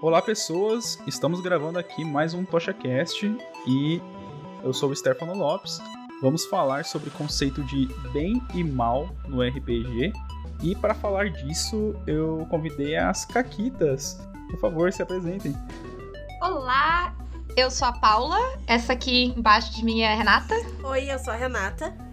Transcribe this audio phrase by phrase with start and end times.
[0.00, 0.98] Olá, pessoas!
[1.06, 3.26] Estamos gravando aqui mais um TochaCast
[3.66, 4.02] e
[4.62, 5.80] eu sou o Stefano Lopes.
[6.20, 10.12] Vamos falar sobre o conceito de bem e mal no RPG.
[10.62, 14.20] E para falar disso, eu convidei as Caquitas.
[14.50, 15.56] Por favor, se apresentem.
[16.42, 17.14] Olá,
[17.56, 18.38] eu sou a Paula.
[18.66, 20.54] Essa aqui embaixo de mim é a Renata.
[20.82, 22.03] Oi, eu sou a Renata.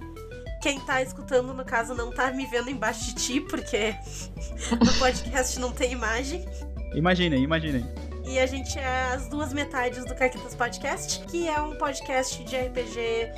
[0.62, 3.96] Quem tá escutando, no caso, não tá me vendo embaixo de ti, porque
[4.80, 6.46] no podcast não tem imagem.
[6.94, 7.86] Imaginem, imaginem.
[8.26, 12.56] E a gente é as duas metades do Caquitas Podcast, que é um podcast de
[12.56, 13.32] RPG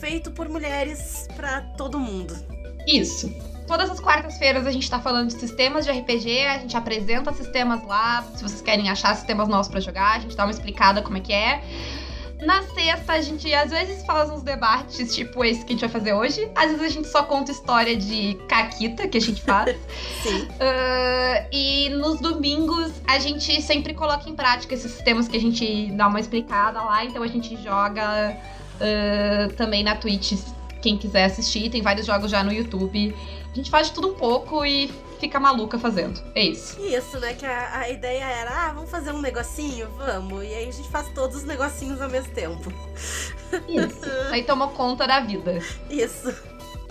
[0.00, 2.34] feito por mulheres para todo mundo.
[2.86, 3.32] Isso.
[3.66, 7.82] Todas as quartas-feiras a gente tá falando de sistemas de RPG, a gente apresenta sistemas
[7.86, 11.16] lá, se vocês querem achar sistemas novos para jogar, a gente dá uma explicada como
[11.16, 11.62] é que é.
[12.44, 15.88] Na sexta, a gente às vezes faz uns debates, tipo esse que a gente vai
[15.88, 16.50] fazer hoje.
[16.54, 19.76] Às vezes a gente só conta história de caquita que a gente faz.
[20.22, 20.42] Sim.
[20.42, 25.90] Uh, e nos domingos, a gente sempre coloca em prática esses sistemas que a gente
[25.92, 27.04] dá uma explicada lá.
[27.04, 28.36] Então a gente joga
[28.76, 30.34] uh, também na Twitch,
[30.82, 31.70] quem quiser assistir.
[31.70, 33.14] Tem vários jogos já no YouTube.
[33.50, 36.20] A gente faz de tudo um pouco e fica maluca fazendo.
[36.34, 36.80] É isso.
[36.80, 37.34] Isso, né?
[37.34, 39.88] Que a, a ideia era, ah, vamos fazer um negocinho?
[39.96, 40.44] Vamos.
[40.44, 42.72] E aí a gente faz todos os negocinhos ao mesmo tempo.
[43.68, 44.10] Isso.
[44.30, 45.58] aí toma conta da vida.
[45.88, 46.34] Isso.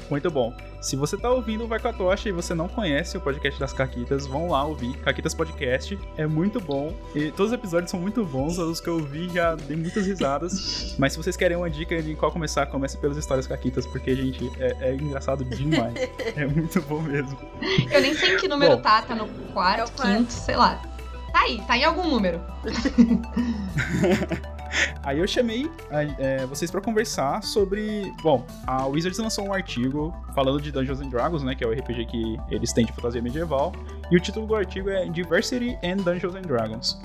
[0.09, 0.55] Muito bom.
[0.84, 3.58] Se você tá ouvindo o Vai com a Tocha e você não conhece o podcast
[3.58, 4.98] das Caquitas, vão lá ouvir.
[4.98, 6.94] Caquitas Podcast é muito bom.
[7.16, 8.58] E todos os episódios são muito bons.
[8.58, 10.94] Os que eu vi já dei muitas risadas.
[11.00, 14.52] Mas se vocês querem uma dica de qual começar, comece pelas histórias Caquitas, porque, gente,
[14.59, 15.94] é, é engraçado demais.
[16.36, 17.38] é muito bom mesmo.
[17.90, 18.81] Eu nem sei em que número Bom.
[18.81, 20.18] tá, tá no quarto, É quarto.
[20.18, 20.81] quinto, sei lá.
[21.31, 22.42] Tá aí, tá em algum número.
[25.03, 28.11] Aí eu chamei é, vocês pra conversar sobre.
[28.21, 31.55] Bom, a Wizards lançou um artigo falando de Dungeons and Dragons, né?
[31.55, 33.73] Que é o RPG que eles têm de fantasia medieval.
[34.12, 37.01] E o título do artigo é Diversity and Dungeons and Dragons.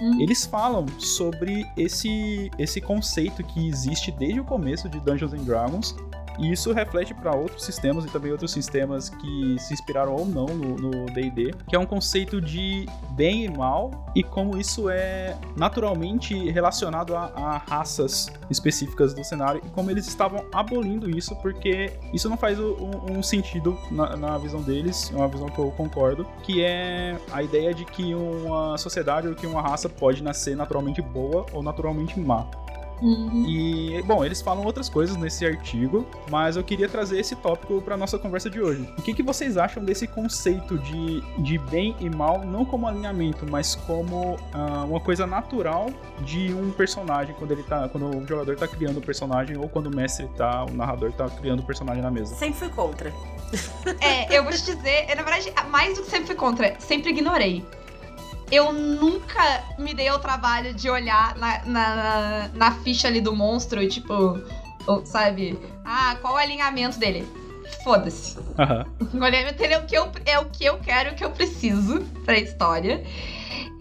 [0.00, 0.20] Hum.
[0.20, 5.94] Eles falam sobre esse, esse conceito que existe desde o começo de Dungeons and Dragons.
[6.38, 10.46] E isso reflete para outros sistemas e também outros sistemas que se inspiraram ou não
[10.46, 16.34] no D&D, que é um conceito de bem e mal e como isso é naturalmente
[16.50, 22.28] relacionado a, a raças específicas do cenário e como eles estavam abolindo isso porque isso
[22.28, 26.26] não faz um, um sentido na, na visão deles, é uma visão que eu concordo,
[26.42, 31.00] que é a ideia de que uma sociedade ou que uma raça pode nascer naturalmente
[31.00, 32.46] boa ou naturalmente má.
[33.02, 33.44] Uhum.
[33.48, 37.96] E, bom, eles falam outras coisas nesse artigo, mas eu queria trazer esse tópico para
[37.96, 38.88] nossa conversa de hoje.
[38.96, 43.44] O que, que vocês acham desse conceito de, de bem e mal, não como alinhamento,
[43.50, 48.56] mas como ah, uma coisa natural de um personagem quando ele tá, quando o jogador
[48.56, 52.02] tá criando o personagem ou quando o mestre tá, o narrador tá criando o personagem
[52.02, 52.34] na mesa?
[52.36, 53.12] Sempre fui contra.
[54.00, 57.10] É, eu vou te dizer, eu, na verdade, mais do que sempre fui contra, sempre
[57.10, 57.62] ignorei.
[58.52, 63.82] Eu nunca me dei ao trabalho de olhar na, na, na- ficha ali do monstro
[63.82, 64.38] e, tipo,
[65.06, 65.58] sabe?
[65.84, 67.26] Ah, qual o alinhamento dele?
[67.82, 68.36] Foda-se.
[68.58, 68.84] Aham.
[69.14, 71.30] O alinhamento dele é o que eu, é o que eu quero, o que eu
[71.30, 73.02] preciso pra história.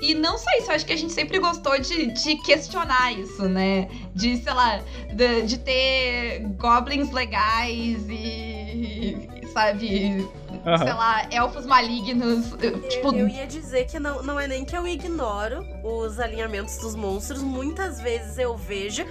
[0.02, 3.48] E não só isso, eu acho que a gente sempre gostou de, de questionar isso,
[3.50, 3.90] né?
[4.16, 4.80] De, sei lá,
[5.14, 9.30] de, de ter goblins legais e.
[9.54, 10.26] sabe?
[10.64, 10.96] Sei Aham.
[10.96, 12.52] lá, elfos malignos.
[12.62, 16.20] eu, Tipo, Eu, eu ia dizer que não, não é nem que eu ignoro os
[16.20, 17.42] alinhamentos dos monstros.
[17.42, 19.04] Muitas vezes eu vejo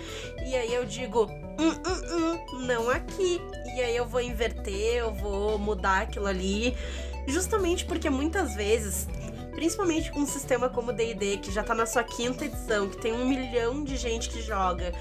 [0.46, 1.24] e aí eu digo,
[1.58, 3.40] hum, hum, hum, não aqui.
[3.76, 6.76] E aí eu vou inverter, eu vou mudar aquilo ali.
[7.26, 9.08] Justamente porque muitas vezes,
[9.52, 12.96] principalmente com um sistema como o D&D, que já tá na sua quinta edição, que
[12.96, 14.92] tem um milhão de gente que joga,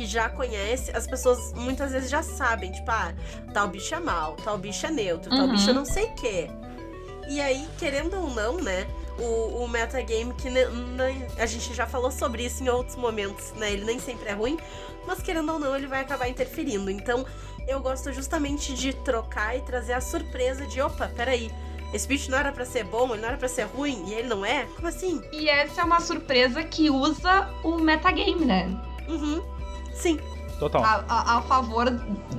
[0.00, 3.12] que já conhece, as pessoas muitas vezes já sabem, tipo, ah,
[3.52, 5.50] tal bicho é mal, tal bicho é neutro, tal Uhum.
[5.50, 6.50] bicho é não sei o quê.
[7.28, 8.86] E aí, querendo ou não, né?
[9.18, 10.48] O, o metagame, que
[11.38, 13.70] a gente já falou sobre isso em outros momentos, né?
[13.74, 14.58] Ele nem sempre é ruim,
[15.06, 16.90] mas querendo ou não, ele vai acabar interferindo.
[16.90, 17.26] Então,
[17.68, 21.52] eu gosto justamente de trocar e trazer a surpresa de: opa, peraí,
[21.92, 24.28] esse bicho não era pra ser bom, ele não era pra ser ruim, e ele
[24.28, 24.64] não é?
[24.76, 25.20] Como assim?
[25.30, 28.66] e essa é uma surpresa que usa o metagame, né?
[29.06, 29.59] Uhum.
[30.00, 30.18] Sim.
[30.58, 30.84] Total.
[30.84, 31.88] a, a- a favor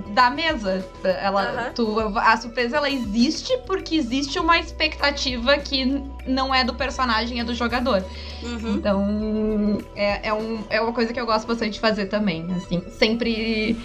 [0.09, 0.85] da mesa.
[1.03, 7.39] Ela, tu, a surpresa ela existe porque existe uma expectativa que não é do personagem,
[7.39, 8.03] é do jogador.
[8.43, 8.75] Uhum.
[8.75, 12.45] Então é, é, um, é uma coisa que eu gosto bastante de fazer também.
[12.55, 13.75] Assim, sempre.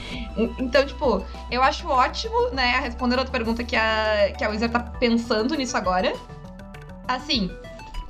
[0.58, 2.78] Então, tipo, eu acho ótimo, né?
[2.82, 6.12] Respondendo a outra pergunta que a, que a Wizard tá pensando nisso agora.
[7.08, 7.50] Assim.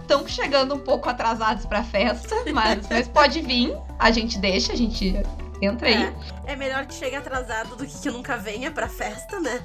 [0.00, 4.76] Estão chegando um pouco atrasados pra festa, mas, mas pode vir, a gente deixa, a
[4.76, 5.20] gente
[5.62, 6.14] entra aí.
[6.46, 9.60] É, é melhor que chegue atrasado do que que nunca venha pra festa, né?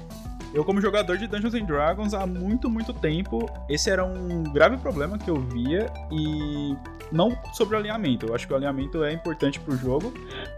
[0.54, 4.76] Eu, como jogador de Dungeons and Dragons há muito, muito tempo, esse era um grave
[4.76, 6.76] problema que eu via e
[7.12, 8.26] não sobre o alinhamento.
[8.26, 10.12] Eu acho que o alinhamento é importante pro jogo,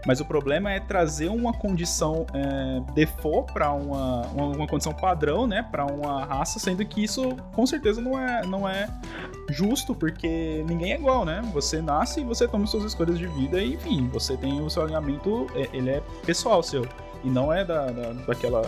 [0.05, 5.45] mas o problema é trazer uma condição é, default para uma, uma, uma, condição padrão,
[5.45, 8.87] né, para uma raça, sendo que isso com certeza não é, não é
[9.49, 11.41] justo, porque ninguém é igual, né?
[11.53, 14.83] Você nasce e você toma suas escolhas de vida e, enfim, você tem o seu
[14.83, 16.87] alinhamento, é, ele é pessoal seu,
[17.23, 18.61] e não é da, da daquela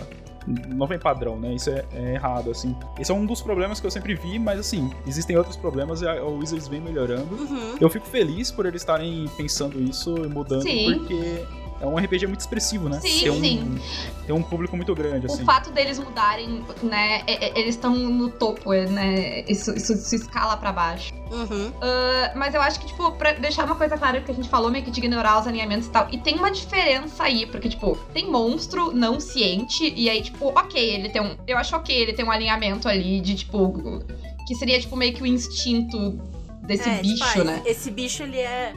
[0.68, 1.54] não vem padrão, né?
[1.54, 2.74] Isso é, é, errado, assim.
[2.98, 6.08] Esse é um dos problemas que eu sempre vi, mas assim, existem outros problemas e
[6.08, 7.34] a, o Wizards vem melhorando.
[7.34, 7.76] Uhum.
[7.80, 10.98] Eu fico feliz por eles estarem pensando isso e mudando, Sim.
[10.98, 11.44] porque
[11.80, 13.00] é um RPG muito expressivo, né?
[13.00, 13.80] Sim, tem um, sim.
[14.26, 15.42] Tem um público muito grande, assim.
[15.42, 17.22] O fato deles mudarem, né?
[17.54, 19.42] Eles estão no topo, né?
[19.42, 21.12] Isso, isso se escala para baixo.
[21.30, 21.68] Uhum.
[21.68, 24.70] Uh, mas eu acho que, tipo, pra deixar uma coisa clara, que a gente falou
[24.70, 26.08] meio que de ignorar os alinhamentos e tal.
[26.10, 30.82] E tem uma diferença aí, porque, tipo, tem monstro não ciente, e aí, tipo, ok,
[30.82, 31.36] ele tem um.
[31.46, 34.02] Eu acho ok ele tem um alinhamento ali de, tipo.
[34.46, 36.18] Que seria, tipo, meio que o instinto
[36.68, 37.62] desse é, bicho, tipo, né?
[37.64, 38.74] Esse bicho ele é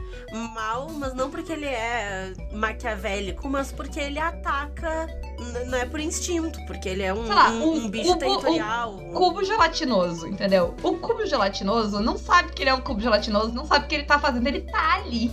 [0.54, 5.06] mal, mas não porque ele é maquiavélico, mas porque ele ataca.
[5.66, 8.94] Não é por instinto, porque ele é um, lá, um, um bicho cubo, territorial.
[8.94, 10.74] Um cubo gelatinoso, entendeu?
[10.82, 13.94] O cubo gelatinoso não sabe que ele é um cubo gelatinoso, não sabe o que
[13.94, 15.30] ele tá fazendo, ele tá ali.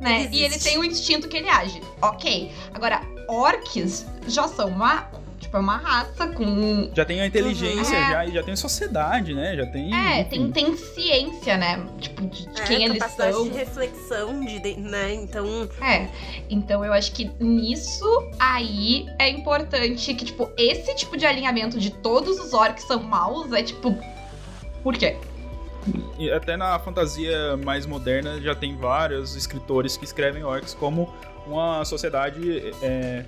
[0.00, 0.24] Né?
[0.24, 1.82] Ele e ele tem um instinto que ele age.
[2.00, 2.52] Ok.
[2.72, 5.10] Agora, orcs já são uma
[5.56, 6.90] Tipo, é uma raça com.
[6.94, 8.10] Já tem a inteligência, uhum.
[8.10, 9.56] já, já tem sociedade, né?
[9.56, 9.94] Já tem.
[9.94, 11.86] É, tem, tem ciência, né?
[11.98, 13.44] Tipo, de, de é, quem eles são.
[13.44, 15.14] de reflexão, de, né?
[15.14, 15.68] Então.
[15.80, 16.08] É.
[16.48, 18.06] Então eu acho que nisso
[18.38, 23.52] aí é importante que, tipo, esse tipo de alinhamento de todos os orcs são maus
[23.52, 23.96] é tipo.
[24.82, 25.16] Por quê?
[26.18, 31.12] E até na fantasia mais moderna já tem vários escritores que escrevem orcs como
[31.46, 33.24] uma sociedade é,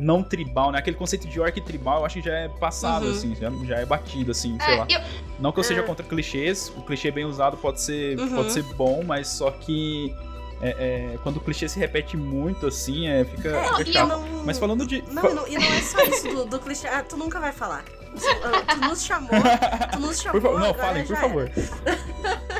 [0.00, 0.78] não tribal, né?
[0.78, 3.12] Aquele conceito de orc tribal, eu acho que já é passado, uhum.
[3.12, 4.86] assim, já, já, é batido, assim, é, sei lá.
[4.88, 5.00] Eu...
[5.38, 5.82] Não que eu seja é.
[5.84, 8.36] contra clichês, o clichê bem usado pode ser, uhum.
[8.36, 10.14] pode ser bom, mas só que
[10.62, 14.08] é, é, quando o clichê se repete muito, assim, é, fica, é, fica chato.
[14.08, 15.02] Não, Mas falando de.
[15.10, 16.86] Não, não, e não é só isso do, do clichê.
[16.86, 17.84] Ah, tu nunca vai falar.
[17.84, 19.30] Tu nos chamou.
[19.92, 20.40] Tu nos chamou.
[20.40, 21.50] Por não, falem, por favor.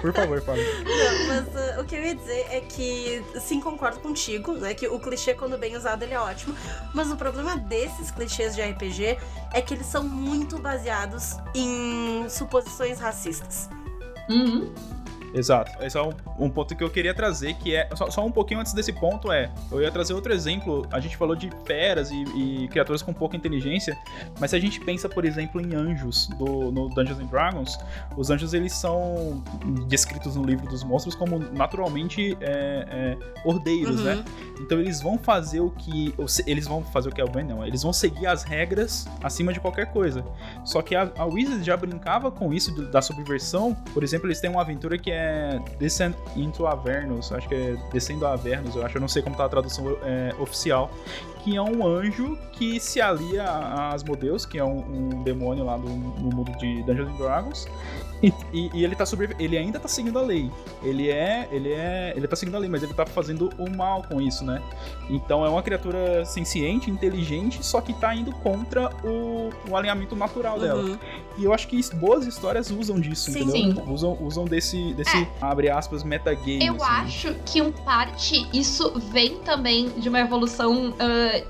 [0.00, 0.64] por favor, falem.
[0.84, 4.72] Não, mas uh, o que eu ia dizer é que sim, concordo contigo, né?
[4.74, 6.54] Que o clichê, quando bem usado, ele é ótimo.
[6.94, 9.18] Mas o problema desses clichês de RPG
[9.52, 13.68] é que eles são muito baseados em suposições racistas.
[14.28, 14.72] Uhum.
[15.34, 15.82] Exato.
[15.82, 17.88] Esse é um, um, ponto que eu queria trazer, que é.
[17.94, 19.50] Só, só, um pouquinho antes desse ponto é.
[19.70, 20.86] Eu ia trazer outro exemplo.
[20.90, 23.96] A gente falou de feras e, e, criaturas com pouca inteligência.
[24.38, 27.78] Mas se a gente pensa, por exemplo, em anjos do, no Dungeons and Dragons,
[28.16, 29.42] os anjos eles são
[29.86, 34.14] descritos no livro dos monstros como naturalmente é, é, ordeiros, né?
[34.14, 34.18] uhum.
[34.18, 34.24] né?
[34.60, 36.14] Então eles vão fazer o que.
[36.46, 37.64] Eles vão fazer o que é o bem, não.
[37.64, 40.24] Eles vão seguir as regras acima de qualquer coisa.
[40.64, 43.74] Só que a, a Wizard já brincava com isso da subversão.
[43.94, 47.76] Por exemplo, eles têm uma aventura que é é Descend into Avernus, acho que é
[47.92, 50.90] Descendo a Avernus, eu acho, eu não sei como tá a tradução é, oficial,
[51.42, 55.76] que é um anjo que se alia a Asmodeus, que é um, um demônio lá
[55.76, 57.66] do, no mundo de Dungeons and Dragons,
[58.22, 60.50] e, e, ele tá sobre, ele ainda tá seguindo a lei.
[60.82, 64.02] Ele é, ele é, ele tá seguindo a lei, mas ele tá fazendo o mal
[64.02, 64.62] com isso, né?
[65.08, 70.56] Então é uma criatura senciente, inteligente, só que tá indo contra o, o alinhamento natural
[70.56, 70.60] uhum.
[70.60, 71.00] dela.
[71.38, 73.52] E eu acho que boas histórias usam disso, sim, entendeu?
[73.52, 73.90] Sim.
[73.90, 75.28] Usam, usam desse, desse é.
[75.40, 76.66] abre aspas, metagame.
[76.66, 76.84] Eu assim.
[76.84, 80.94] acho que um parte isso vem também de uma evolução uh,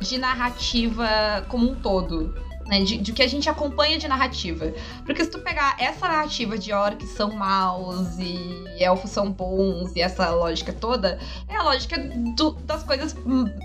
[0.01, 2.35] de narrativa como um todo
[2.71, 2.85] né?
[2.85, 4.73] De, de que a gente acompanha de narrativa.
[5.05, 10.01] Porque se tu pegar essa narrativa de orcs são maus e elfos são bons e
[10.01, 11.19] essa lógica toda,
[11.49, 11.99] é a lógica
[12.37, 13.15] do, das coisas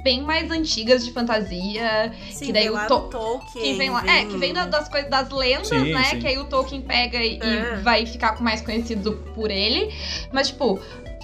[0.03, 2.11] bem mais antigas de fantasia.
[2.31, 3.63] Sim, que daí o to Tolkien.
[3.63, 4.11] Que vem lá, vem...
[4.11, 6.03] É, que vem da, das coisas das lendas, sim, né?
[6.05, 6.19] Sim.
[6.19, 7.75] Que aí o Tolkien pega e, é.
[7.77, 9.93] e vai ficar mais conhecido por ele.
[10.33, 10.79] Mas, tipo,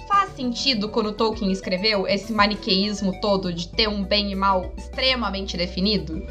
[0.06, 5.56] faz sentido quando Tolkien escreveu esse maniqueísmo todo de ter um bem e mal extremamente
[5.56, 6.26] definido?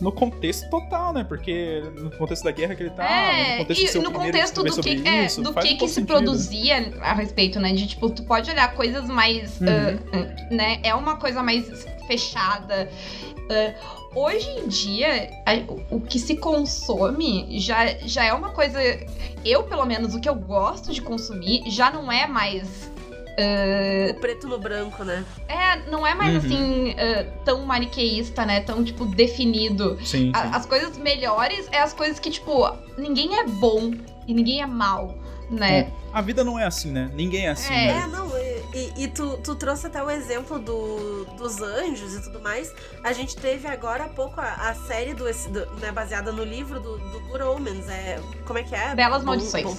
[0.00, 1.24] No contexto total, né?
[1.24, 4.82] Porque no contexto da guerra que ele tá, é, no contexto, e no contexto do
[4.82, 7.72] que, é, isso, do que, que se produzia a respeito, né?
[7.72, 9.66] De tipo, tu pode olhar coisas mais, uhum.
[9.66, 10.78] uh, né?
[10.82, 12.90] É uma coisa mais fechada.
[13.48, 15.30] Uh, hoje em dia,
[15.90, 18.80] o que se consome já, já é uma coisa.
[19.44, 22.90] Eu, pelo menos, o que eu gosto de consumir já não é mais
[23.38, 25.22] Uh, o preto no branco, né?
[25.46, 26.38] É, não é mais uhum.
[26.38, 28.60] assim uh, tão maniqueísta, né?
[28.62, 29.98] Tão, tipo, definido.
[30.02, 30.50] Sim, a, sim.
[30.54, 33.92] As coisas melhores é as coisas que, tipo, ninguém é bom
[34.26, 35.14] e ninguém é mal,
[35.50, 35.80] né?
[35.80, 35.92] É.
[36.14, 37.10] A vida não é assim, né?
[37.14, 37.74] Ninguém é assim.
[37.74, 38.02] É, né?
[38.04, 38.30] é não,
[38.76, 42.74] E, e tu, tu trouxe até o exemplo do, dos anjos e tudo mais.
[43.02, 46.78] A gente teve agora há pouco a, a série do, do, né, baseada no livro
[46.78, 47.88] do, do Good Omens.
[47.88, 48.94] É, como é que é?
[48.94, 49.64] Belas Maldições.
[49.64, 49.78] Bom,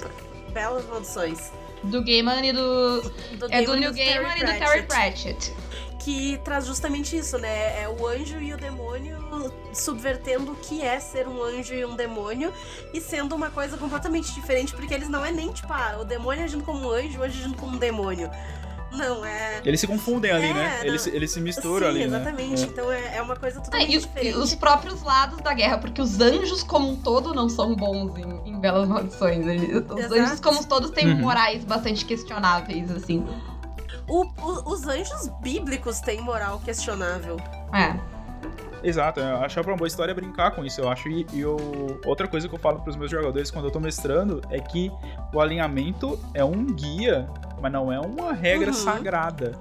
[0.51, 1.51] Belas Maldições.
[1.83, 3.01] Do Gaiman e do.
[3.37, 5.53] do é do Neil Gaiman e do Terry Pratchett.
[5.99, 7.83] Que traz justamente isso, né?
[7.83, 9.15] É o anjo e o demônio
[9.73, 12.51] subvertendo o que é ser um anjo e um demônio
[12.91, 16.43] e sendo uma coisa completamente diferente, porque eles não é nem tipo, ah, o demônio
[16.43, 18.31] agindo como um anjo, o anjo agindo como um demônio.
[18.97, 19.61] Não, é.
[19.63, 20.79] Eles se confundem ali, é, né?
[20.83, 22.03] Eles, eles se misturam Sim, ali.
[22.03, 22.61] Exatamente.
[22.61, 22.67] Né?
[22.71, 24.35] Então é, é uma coisa totalmente e, diferente.
[24.35, 28.17] E os próprios lados da guerra, porque os anjos, como um todo, não são bons
[28.17, 29.45] em, em Belas Maldições.
[29.45, 30.13] os Exato.
[30.13, 31.19] anjos, como todos, têm uhum.
[31.19, 33.25] morais bastante questionáveis, assim.
[34.07, 37.37] O, o, os anjos bíblicos têm moral questionável.
[37.73, 38.16] É.
[38.87, 41.09] Exato, eu acho uma boa história brincar com isso, eu acho.
[41.09, 41.57] E, e eu,
[42.05, 44.89] outra coisa que eu falo para os meus jogadores quando eu tô mestrando é que
[45.33, 47.29] o alinhamento é um guia,
[47.61, 48.73] mas não é uma regra uhum.
[48.73, 49.51] sagrada.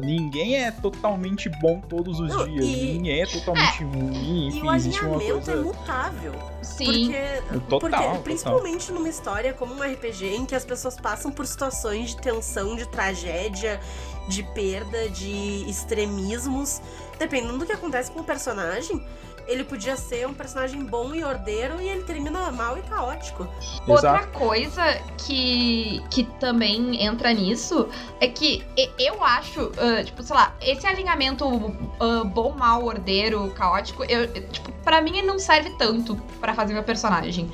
[0.00, 2.64] Ninguém é totalmente bom todos os não, dias.
[2.64, 2.92] E...
[2.94, 3.86] Ninguém é totalmente é.
[3.86, 4.46] ruim.
[4.46, 5.52] Enfim, e o uma coisa.
[5.52, 6.32] é mutável.
[6.62, 6.84] Sim.
[6.84, 8.94] Porque, total, porque principalmente total.
[8.94, 12.86] numa história como um RPG em que as pessoas passam por situações de tensão, de
[12.88, 13.80] tragédia,
[14.28, 16.80] de perda, de extremismos.
[17.22, 19.00] Dependendo do que acontece com o personagem,
[19.46, 23.46] ele podia ser um personagem bom e ordeiro e ele termina mal e caótico.
[23.86, 24.82] Outra coisa
[25.18, 27.88] que, que também entra nisso
[28.20, 28.64] é que
[28.98, 34.72] eu acho, uh, tipo, sei lá, esse alinhamento uh, bom, mal, ordeiro, caótico, eu, tipo,
[34.82, 37.48] pra mim ele não serve tanto para fazer meu personagem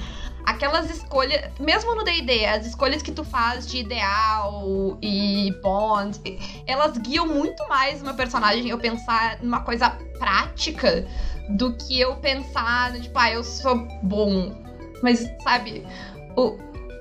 [0.49, 6.19] aquelas escolhas, mesmo no D&D, as escolhas que tu faz de ideal e bond,
[6.67, 11.07] elas guiam muito mais meu personagem eu pensar numa coisa prática
[11.51, 14.55] do que eu pensar, tipo, ah, eu sou bom.
[15.03, 15.87] Mas, sabe,
[16.35, 16.57] o,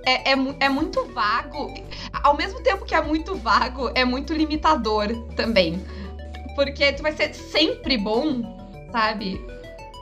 [0.05, 1.73] é, é, é, muito vago.
[2.11, 5.81] Ao mesmo tempo que é muito vago, é muito limitador também.
[6.53, 8.43] Porque tu vai ser sempre bom,
[8.91, 9.39] sabe?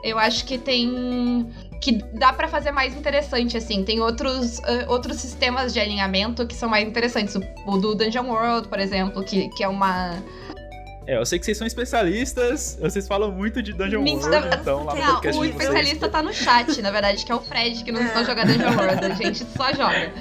[0.05, 1.51] Eu acho que tem.
[1.81, 3.83] Que dá para fazer mais interessante, assim.
[3.83, 7.35] Tem outros, uh, outros sistemas de alinhamento que são mais interessantes.
[7.35, 10.21] O, o do Dungeon World, por exemplo, que, que é uma
[11.07, 14.55] é, eu sei que vocês são especialistas, vocês falam muito de Dungeon World, da...
[14.55, 17.83] então lá no Não, o especialista tá no chat, na verdade, que é o Fred,
[17.83, 18.05] que não é.
[18.05, 20.11] estão jogando Dungeon World, a gente só joga.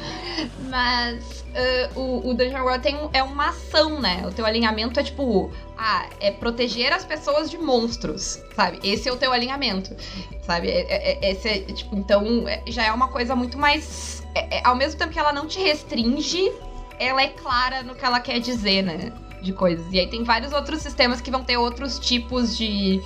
[0.69, 4.27] Mas uh, o, o, Dungeon World tem, é uma ação, né?
[4.27, 8.78] O teu alinhamento é tipo, ah, é proteger as pessoas de monstros, sabe?
[8.83, 9.95] Esse é o teu alinhamento,
[10.43, 10.69] sabe?
[10.69, 14.23] É, é, é esse é, tipo, então é, já é uma coisa muito mais...
[14.35, 16.52] É, ao mesmo tempo que ela não te restringe,
[16.99, 19.12] ela é clara no que ela quer dizer, né?
[19.45, 19.87] de coisas.
[19.93, 23.00] E aí tem vários outros sistemas que vão ter outros tipos de,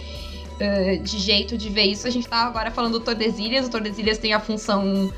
[0.55, 2.07] uh, de jeito de ver isso.
[2.07, 3.67] A gente tá agora falando do Tordesilhas.
[3.67, 5.13] O Tordesilhas tem a função.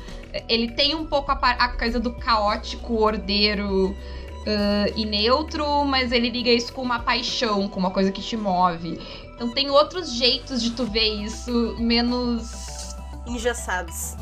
[0.49, 3.95] Ele tem um pouco a, a coisa do caótico, ordeiro.
[4.41, 8.35] Uh, e neutro, mas ele liga isso com uma paixão, com uma coisa que te
[8.35, 8.99] move.
[9.35, 12.95] Então tem outros jeitos de tu ver isso menos
[13.27, 14.15] engessados.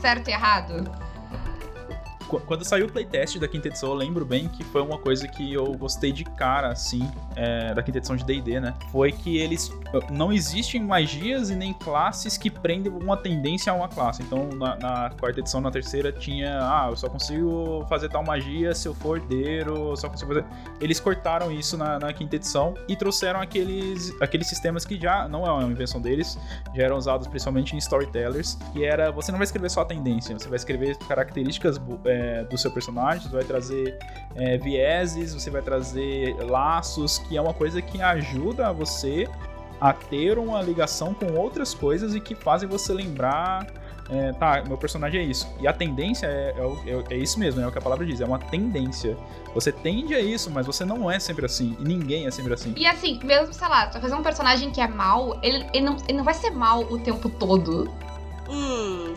[0.00, 1.03] Certo e errado
[2.40, 5.52] quando saiu o playtest da quinta edição, eu lembro bem que foi uma coisa que
[5.52, 8.74] eu gostei de cara, assim, é, da quinta edição de D&D, né?
[8.90, 9.72] Foi que eles...
[10.10, 14.22] Não existem magias e nem classes que prendem uma tendência a uma classe.
[14.22, 16.58] Então, na, na quarta edição, na terceira, tinha...
[16.60, 20.44] Ah, eu só consigo fazer tal magia se eu for herdeiro, só consigo fazer...
[20.80, 25.28] Eles cortaram isso na, na quinta edição e trouxeram aqueles, aqueles sistemas que já...
[25.28, 26.38] Não é uma invenção deles,
[26.74, 29.10] já eram usados principalmente em storytellers, que era...
[29.12, 31.80] Você não vai escrever só a tendência, você vai escrever características...
[32.04, 33.98] É, é, do seu personagem, você vai trazer
[34.34, 39.28] é, vieses, você vai trazer laços, que é uma coisa que ajuda você
[39.80, 43.66] a ter uma ligação com outras coisas e que fazem você lembrar.
[44.10, 45.48] É, tá, meu personagem é isso.
[45.60, 48.20] E a tendência é, é, é, é, isso mesmo, é o que a palavra diz,
[48.20, 49.16] é uma tendência.
[49.54, 51.76] Você tende a isso, mas você não é sempre assim.
[51.80, 52.74] E ninguém é sempre assim.
[52.76, 55.84] E assim, mesmo, sei lá, tu vai fazer um personagem que é mal, ele, ele,
[55.84, 57.90] não, ele não vai ser mal o tempo todo.
[58.48, 59.14] Hum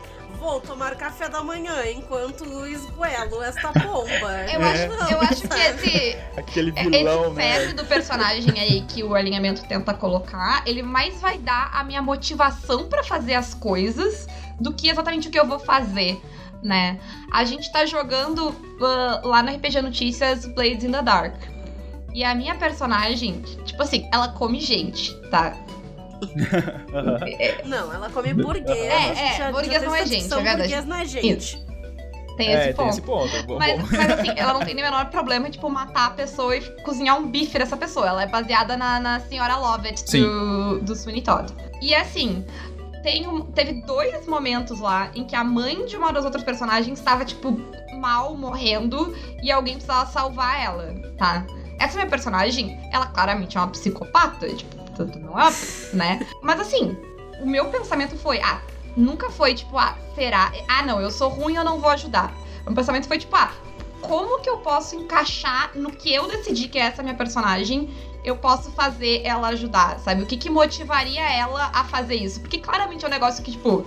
[0.48, 4.32] vou tomar café da manhã enquanto esguelo esta bomba.
[4.50, 4.72] Eu, é.
[4.72, 6.18] acho, eu acho que esse.
[6.38, 7.74] Aquele vilão, esse né?
[7.74, 12.88] do personagem aí que o alinhamento tenta colocar, ele mais vai dar a minha motivação
[12.88, 14.26] para fazer as coisas
[14.58, 16.18] do que exatamente o que eu vou fazer.
[16.64, 16.98] Né?
[17.30, 21.36] A gente tá jogando uh, lá no RPG Notícias Blades in the Dark.
[22.14, 25.58] E a minha personagem, tipo assim, ela come gente, tá?
[27.66, 28.78] Não, ela come burguês.
[28.78, 30.58] É, é, burguês não é gente, é verdade.
[30.58, 31.68] Burguês não é gente.
[32.38, 32.78] Tem esse é, ponto.
[32.78, 33.60] Tem esse ponto.
[33.60, 37.18] Mas, mas, assim, ela não tem o menor problema, tipo, matar a pessoa e cozinhar
[37.18, 38.08] um bife dessa pessoa.
[38.08, 41.52] Ela é baseada na, na senhora Lovett do, do Sweeney Todd.
[41.82, 42.46] E assim,
[43.02, 47.00] tem um, teve dois momentos lá em que a mãe de uma das outras personagens
[47.00, 47.60] estava, tipo,
[48.00, 51.46] mal, morrendo, e alguém precisava salvar ela, tá?
[51.80, 55.50] essa minha personagem, ela claramente é uma psicopata, tipo, tanto não é,
[55.94, 56.28] né?
[56.42, 56.98] Mas assim,
[57.40, 58.62] o meu pensamento foi, ah,
[58.96, 60.52] nunca foi tipo, ah, será?
[60.68, 62.34] Ah, não, eu sou ruim, eu não vou ajudar.
[62.66, 63.52] O pensamento foi tipo, ah,
[64.02, 67.90] como que eu posso encaixar no que eu decidi que é essa minha personagem?
[68.24, 70.24] Eu posso fazer ela ajudar, sabe?
[70.24, 72.42] O que, que motivaria ela a fazer isso?
[72.42, 73.86] Porque claramente é um negócio que, tipo,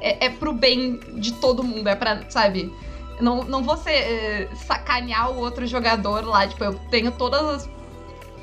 [0.00, 2.72] é, é pro bem de todo mundo, é pra, sabe?
[3.20, 7.70] Não, não vou ser, é, sacanear o outro jogador lá, tipo, eu tenho todas as.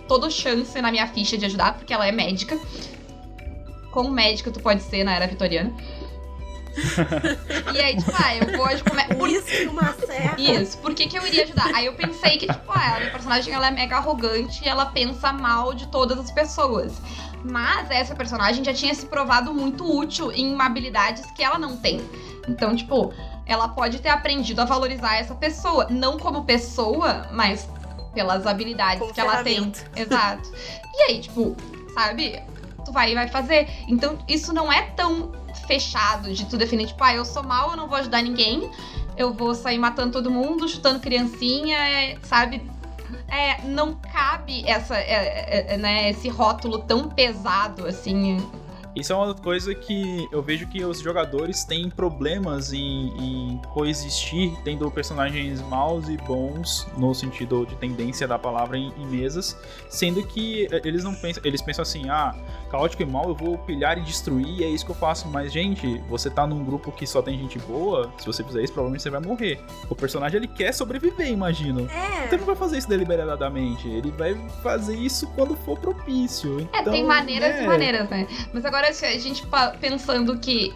[0.07, 2.57] Toda chance na minha ficha de ajudar, porque ela é médica.
[3.91, 5.73] Como médica tu pode ser na era vitoriana.
[7.73, 10.35] e aí, tipo, ah, eu vou como Por isso que uma serra.
[10.37, 11.73] Isso, por que, que eu iria ajudar?
[11.73, 15.33] Aí eu pensei que, tipo, ah, a personagem ela é mega arrogante e ela pensa
[15.33, 16.93] mal de todas as pessoas.
[17.43, 22.01] Mas essa personagem já tinha se provado muito útil em habilidades que ela não tem.
[22.47, 23.13] Então, tipo,
[23.45, 27.67] ela pode ter aprendido a valorizar essa pessoa, não como pessoa, mas
[28.17, 29.71] pelas habilidades que ela tem.
[29.95, 30.51] Exato.
[30.91, 31.55] E aí, tipo,
[31.93, 32.41] sabe?
[32.83, 33.69] Tu vai vai fazer.
[33.87, 35.31] Então, isso não é tão
[35.67, 38.71] fechado de tu definir, tipo, ah, eu sou mal, eu não vou ajudar ninguém,
[39.15, 41.77] eu vou sair matando todo mundo, chutando criancinha,
[42.23, 42.67] sabe?
[43.27, 48.37] É, não cabe essa, é, é, é, né, esse rótulo tão pesado, assim,
[48.99, 54.51] isso é uma coisa que eu vejo que os jogadores têm problemas em, em, coexistir,
[54.63, 59.57] tendo personagens maus e bons, no sentido de tendência da palavra, em, em, mesas,
[59.89, 62.35] sendo que eh, eles não pensam, eles pensam assim, ah,
[62.69, 65.27] caótico e mal eu vou pilhar e destruir, e é isso que eu faço.
[65.27, 68.73] Mas, gente, você tá num grupo que só tem gente boa, se você fizer isso,
[68.73, 69.59] provavelmente você vai morrer.
[69.89, 71.89] O personagem ele quer sobreviver, imagino.
[71.89, 72.25] É.
[72.25, 76.59] Então ele não vai fazer isso deliberadamente, ele vai fazer isso quando for propício.
[76.61, 77.63] Então, é, tem então, maneiras é.
[77.63, 78.27] e maneiras, né?
[78.53, 79.43] Mas agora a gente
[79.79, 80.73] pensando que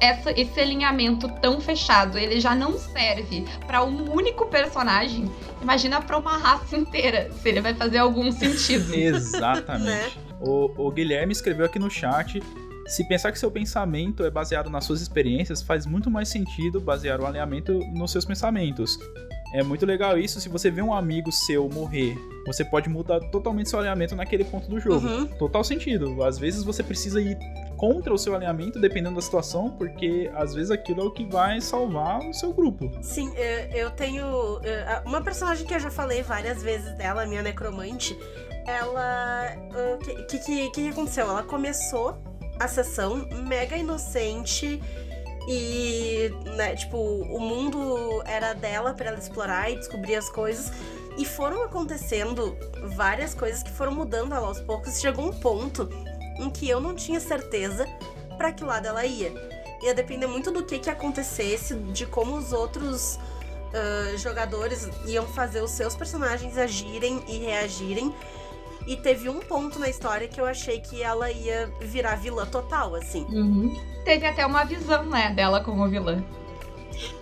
[0.00, 5.30] essa, esse alinhamento tão fechado, ele já não serve para um único personagem,
[5.60, 8.92] imagina para uma raça inteira, se ele vai fazer algum sentido.
[8.94, 9.84] Exatamente.
[9.84, 10.10] né?
[10.40, 12.40] o, o Guilherme escreveu aqui no chat
[12.86, 17.20] se pensar que seu pensamento é baseado nas suas experiências, faz muito mais sentido basear
[17.20, 18.98] o alinhamento nos seus pensamentos.
[19.54, 20.40] É muito legal isso.
[20.40, 22.16] Se você vê um amigo seu morrer,
[22.52, 25.06] você pode mudar totalmente seu alinhamento naquele ponto do jogo.
[25.06, 25.26] Uhum.
[25.26, 26.22] Total sentido.
[26.22, 27.38] Às vezes você precisa ir
[27.76, 31.60] contra o seu alinhamento, dependendo da situação, porque às vezes aquilo é o que vai
[31.60, 32.90] salvar o seu grupo.
[33.02, 33.32] Sim,
[33.72, 34.60] eu tenho.
[35.04, 38.18] Uma personagem que eu já falei várias vezes dela, minha necromante,
[38.66, 39.54] ela.
[39.94, 41.28] O que, que, que aconteceu?
[41.28, 42.18] Ela começou
[42.58, 44.80] a sessão mega inocente
[45.48, 50.70] e, né, tipo, o mundo era dela para ela explorar e descobrir as coisas.
[51.20, 52.56] E foram acontecendo
[52.96, 54.98] várias coisas que foram mudando ela aos poucos.
[54.98, 55.86] Chegou um ponto
[56.38, 57.86] em que eu não tinha certeza
[58.38, 59.30] para que lado ela ia.
[59.82, 65.60] Ia depender muito do que que acontecesse, de como os outros uh, jogadores iam fazer
[65.60, 68.14] os seus personagens agirem e reagirem.
[68.86, 72.94] E teve um ponto na história que eu achei que ela ia virar vilã total,
[72.94, 73.26] assim.
[73.28, 73.78] Uhum.
[74.06, 76.24] Teve até uma visão, né, dela como vilã.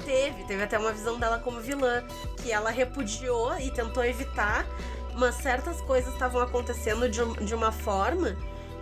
[0.05, 2.03] Teve, teve até uma visão dela como vilã,
[2.43, 4.67] que ela repudiou e tentou evitar,
[5.15, 8.37] mas certas coisas estavam acontecendo de, de uma forma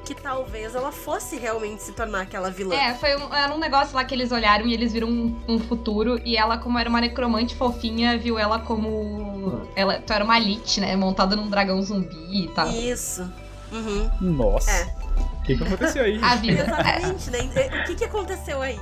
[0.06, 2.76] que talvez ela fosse realmente se tornar aquela vilã.
[2.76, 5.58] É, foi um, era um negócio lá que eles olharam e eles viram um, um,
[5.58, 6.20] futuro.
[6.24, 9.66] E ela, como era uma necromante fofinha, viu ela como.
[9.74, 10.94] Ela então era uma elite, né?
[10.94, 12.70] Montada num dragão zumbi e tal.
[12.70, 13.28] Isso.
[13.72, 14.08] Uhum.
[14.20, 14.70] Nossa.
[14.70, 14.94] É.
[15.40, 16.18] O que, que aconteceu aí?
[16.22, 16.62] A vida.
[16.62, 17.40] Exatamente, né?
[17.82, 18.78] O que, que aconteceu aí?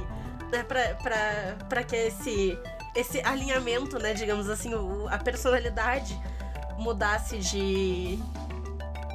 [0.55, 0.63] Né?
[0.63, 2.59] Pra, pra, pra que esse,
[2.95, 4.15] esse alinhamento, né?
[4.15, 6.19] Digamos assim, o, a personalidade
[6.79, 8.19] mudasse de.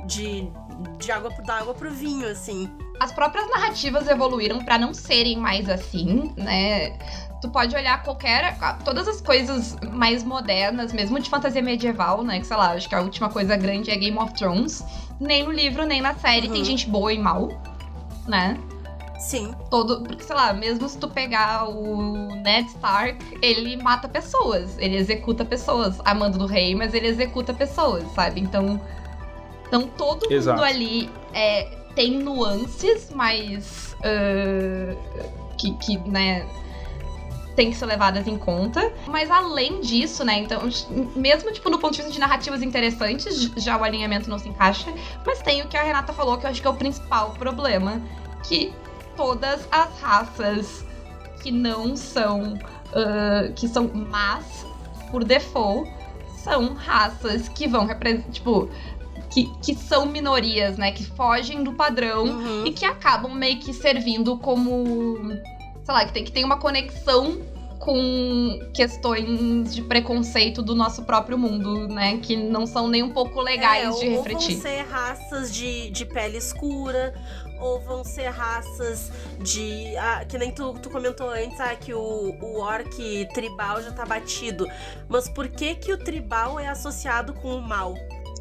[0.06, 0.52] de
[0.97, 2.69] de água da água pro vinho, assim.
[2.99, 6.97] As próprias narrativas evoluíram para não serem mais assim, né?
[7.41, 8.58] Tu pode olhar qualquer.
[8.84, 12.39] Todas as coisas mais modernas, mesmo de fantasia medieval, né?
[12.39, 14.84] Que sei lá, acho que a última coisa grande é Game of Thrones.
[15.19, 16.54] Nem no livro, nem na série uhum.
[16.54, 17.49] tem gente boa e mal,
[18.28, 18.58] né?
[19.19, 19.53] Sim.
[19.69, 20.01] Todo.
[20.01, 24.77] Porque, sei lá, mesmo se tu pegar o Ned Stark, ele mata pessoas.
[24.79, 25.99] Ele executa pessoas.
[26.05, 28.39] Amando do rei, mas ele executa pessoas, sabe?
[28.39, 28.79] Então
[29.69, 30.58] então todo Exato.
[30.58, 31.63] mundo ali é,
[31.95, 34.97] tem nuances, mas uh,
[35.58, 36.45] que, que, né,
[37.55, 38.91] tem que ser levadas em conta.
[39.08, 40.62] Mas além disso, né, então,
[41.15, 44.91] mesmo tipo, no ponto de vista de narrativas interessantes, já o alinhamento não se encaixa.
[45.25, 48.01] Mas tem o que a Renata falou, que eu acho que é o principal problema,
[48.43, 48.73] que
[49.19, 50.86] todas as raças
[51.43, 52.53] que não são.
[52.89, 54.65] Uh, que são más
[55.12, 55.91] por default
[56.43, 58.32] são raças que vão representar.
[58.32, 58.69] Tipo,
[59.29, 60.93] que, que são minorias, né?
[60.93, 62.65] Que fogem do padrão uhum.
[62.65, 65.17] e que acabam meio que servindo como.
[65.84, 67.41] Sei lá, que tem, que tem uma conexão
[67.79, 72.17] com questões de preconceito do nosso próprio mundo, né?
[72.17, 74.55] Que não são nem um pouco legais é, de ou refletir.
[74.55, 77.13] vão ser raças de, de pele escura,
[77.59, 79.95] ou vão ser raças de.
[79.97, 81.99] Ah, que nem tu, tu comentou antes, ah, que o,
[82.41, 84.67] o orc tribal já tá batido.
[85.07, 87.95] Mas por que que o tribal é associado com o mal?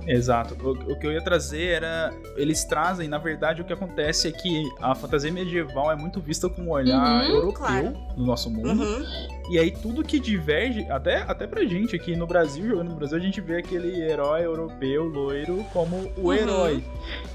[0.08, 0.56] Exato.
[0.66, 2.12] O, o, que eu ia trazer era.
[2.36, 6.48] Eles trazem, na verdade, o que acontece é que a fantasia medieval é muito vista
[6.48, 7.94] com um olhar Uhum, europeu claro.
[8.16, 8.82] no nosso mundo.
[8.82, 9.04] Uhum.
[9.50, 13.16] E aí tudo que diverge, até, até pra gente aqui no Brasil, jogando no Brasil,
[13.18, 16.32] a gente vê aquele herói europeu loiro como o Uhum.
[16.32, 16.84] herói.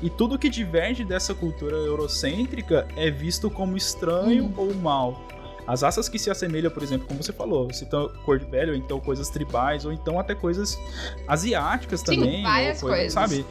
[0.02, 4.54] E tudo que diverge dessa cultura eurocêntrica é visto como estranho Uhum.
[4.58, 5.22] ou mal.
[5.68, 8.78] As raças que se assemelham, por exemplo, como você falou, citam cor de pele, ou
[8.78, 10.78] então coisas tribais, ou então até coisas
[11.28, 12.44] asiáticas Sim, também.
[12.44, 13.14] várias ou coisa- coisas.
[13.14, 13.46] Sabe?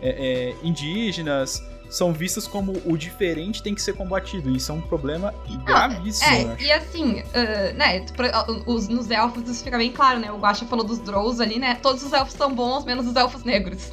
[0.00, 4.50] É, é, indígenas são vistas como o diferente tem que ser combatido.
[4.54, 5.32] Isso é um problema
[5.64, 6.30] gravíssimo.
[6.36, 10.30] eu É, e assim, ah, né, pra- os, nos elfos isso fica bem claro, né?
[10.30, 11.76] O Guacha falou dos Drows ali, né?
[11.82, 13.90] Todos os elfos são bons, menos os elfos negros.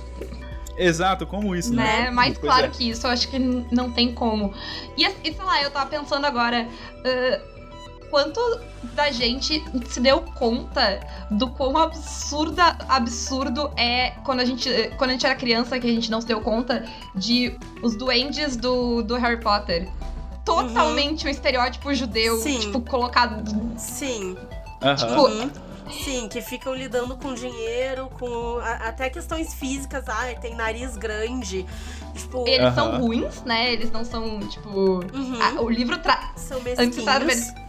[0.77, 2.01] Exato, como isso, né?
[2.03, 2.11] né?
[2.11, 2.69] Mais Pois claro é.
[2.69, 4.53] que isso, eu acho que não tem como.
[4.97, 6.67] E, e sei lá, eu tava pensando agora.
[7.05, 7.54] ah,
[8.15, 8.39] quanto
[8.93, 15.13] da gente se deu conta do quão absurda, absurdo é quando a gente, quando a
[15.13, 19.15] gente era criança, que a gente não se deu conta de os duendes do, do
[19.17, 19.89] Harry Potter.
[20.45, 22.57] Totalmente um estereótipo judeu, Sim.
[22.59, 23.43] tipo, colocado.
[23.77, 24.37] Sim.
[24.81, 24.95] Aham.
[24.95, 25.51] Tipo, Uhum.
[26.03, 30.05] Sim, que ficam lidando com dinheiro, com a- até questões físicas.
[30.07, 31.63] Ai, tem nariz grande.
[32.15, 32.97] Tipo, Eles são Aham.
[32.99, 33.71] ruins, né?
[33.73, 34.69] Eles não são, tipo.
[34.69, 36.31] uhum, a- o livro traz.
[36.37, 37.64] são antes mesquinhos.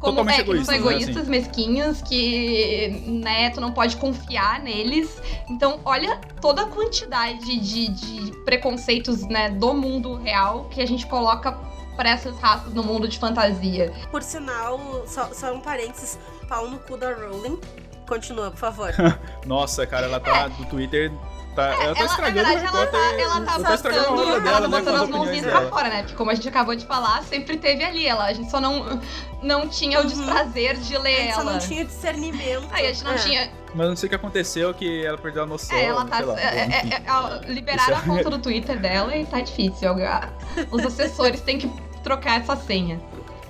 [0.00, 3.96] Como Totalmente é, que eles são egoístas, né, egoístas, mesquinhos, que né, tu não pode
[3.96, 5.20] confiar neles.
[5.48, 11.06] Então, olha toda a quantidade de, de preconceitos né, do mundo real que a gente
[11.06, 11.52] coloca
[11.96, 13.92] pra essas raças no mundo de fantasia.
[14.10, 17.58] Por sinal, só, só um parênteses, pau no cu da Rowling.
[18.06, 18.92] Continua, por favor.
[19.46, 21.10] Nossa, cara, ela tá do Twitter.
[21.56, 23.20] Tá, ela tá ela, na estragando verdade, o ela Harry tá, Potter.
[23.20, 24.68] ela tá ela tá estragando a ela dela, tá né?
[24.78, 25.70] Botando as as mãozinhas pra dela.
[25.70, 26.02] fora, né?
[26.02, 28.24] Porque como a gente acabou de falar, sempre teve ali ela.
[28.26, 29.00] A gente só não,
[29.42, 30.08] não tinha o Uhum.
[30.08, 31.52] desprazer de A ler gente só ela.
[31.52, 32.68] não tinha discernimento.
[32.70, 33.16] Aí a gente não É.
[33.16, 33.50] tinha.
[33.74, 35.76] Mas não sei o que aconteceu, que ela perdeu a noção.
[35.76, 36.20] É, ela tá.
[36.20, 39.40] lá, é- é- é- ela- liberaram Isso a é- conta do Twitter dela e tá
[39.40, 39.90] difícil.
[40.06, 40.28] A-
[40.70, 41.70] Os assessores têm que
[42.02, 43.00] trocar essa senha.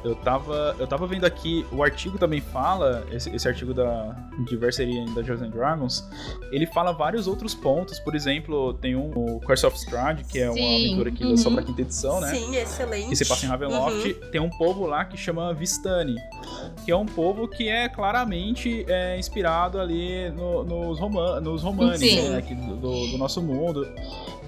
[0.06, 4.14] Eu tava, eu tava vendo aqui, o artigo também fala, esse, esse artigo da
[4.48, 6.08] Diversity in Dungeons and Dragons,
[6.52, 7.98] ele fala vários outros pontos.
[7.98, 11.30] Por exemplo, tem um, o Curse of Strahd, que é uma Sim, aventura que uhum.
[11.30, 12.32] lançou pra quinta edição, né?
[12.32, 13.08] Sim, excelente.
[13.08, 14.30] que se passa em Ravenloft, Uhum.
[14.30, 16.14] tem um povo lá que chama Vistani,
[16.84, 21.98] que é um povo que é claramente é, inspirado ali no- nos, Roma, nos romanos,
[21.98, 22.28] Sim.
[22.28, 22.40] né,
[22.80, 23.88] do- do nosso mundo.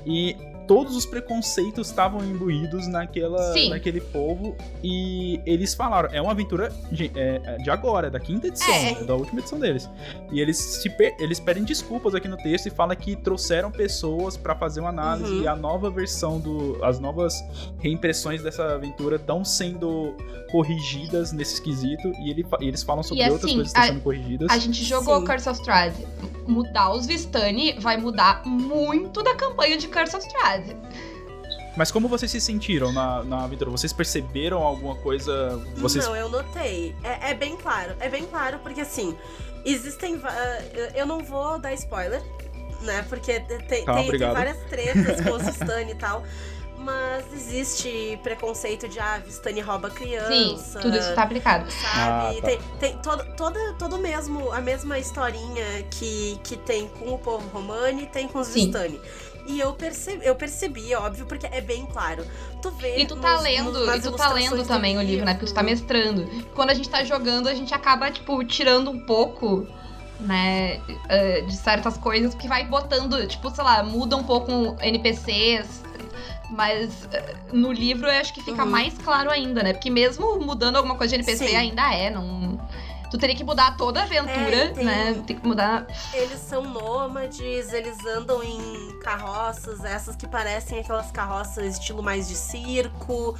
[0.06, 0.36] E
[0.68, 3.70] todos os preconceitos estavam imbuídos naquela, Sim.
[3.70, 4.54] naquele povo
[4.84, 9.02] e eles falaram, é uma aventura de, é, é de agora, da quinta edição, É.
[9.02, 9.88] da última edição deles.
[10.30, 14.36] E eles se per- eles pedem desculpas aqui no texto e falam que trouxeram pessoas
[14.36, 15.42] pra fazer uma análise Uhum.
[15.42, 17.34] e a nova versão do as novas
[17.80, 20.14] reimpressões dessa aventura estão sendo
[20.50, 23.94] corrigidas nesse quesito e, ele e eles falam sobre E outras assim, coisas que estão
[23.94, 24.48] sendo corrigidas.
[24.50, 25.24] A gente jogou Sim.
[25.26, 25.94] Curse of Strahd.
[26.46, 30.57] Mudar os Vistani vai mudar muito da campanha de Curse of Strahd.
[31.76, 33.70] Mas como vocês se sentiram na, na aventura?
[33.70, 35.56] Vocês perceberam alguma coisa?
[35.76, 36.94] Vocês Não, eu notei.
[37.04, 37.94] É, é bem claro.
[38.00, 39.16] É bem claro, porque assim,
[39.64, 40.20] existem.
[40.24, 40.58] ah,
[40.94, 42.20] Eu não vou dar spoiler,
[42.82, 43.04] né?
[43.08, 46.24] Porque te- tem, Tá, tem- tem várias tretas com o Vistani e tal.
[46.80, 50.28] Mas existe preconceito de ah, Vistani rouba criança.
[50.32, 51.68] Sim, tudo isso tá aplicado.
[51.70, 51.88] Sabe?
[51.96, 52.46] Ah, tá.
[52.46, 57.46] Tem, tem todo, toda, todo mesmo, a mesma historinha que, que tem com o povo
[57.48, 58.66] romani, tem com os Sim.
[59.48, 62.24] E eu percebi, eu percebi, óbvio, porque é bem claro.
[62.62, 62.98] Tu vê.
[62.98, 65.32] E tu tá nos- lendo, nos- e tu tá lendo também o livro, né?
[65.34, 66.28] Porque tu tá mestrando.
[66.54, 69.66] Quando a gente tá jogando, a gente acaba, tipo, tirando um pouco,
[70.20, 75.82] né, eh, de certas coisas, que vai botando, tipo, sei lá, muda um pouco NPCs.
[76.50, 78.70] Mas eh, no livro eu acho que fica Uhum.
[78.70, 79.72] mais claro ainda, né?
[79.74, 81.56] Porque mesmo mudando alguma coisa de NPC Sim.
[81.56, 82.58] ainda é, não.
[83.10, 85.22] Tu teria que mudar toda a aventura, É, tem- né?
[85.26, 85.86] Tem que mudar.
[86.12, 92.34] Eles são nômades, eles andam em carroças, essas que parecem aquelas carroças estilo mais de
[92.34, 93.34] circo.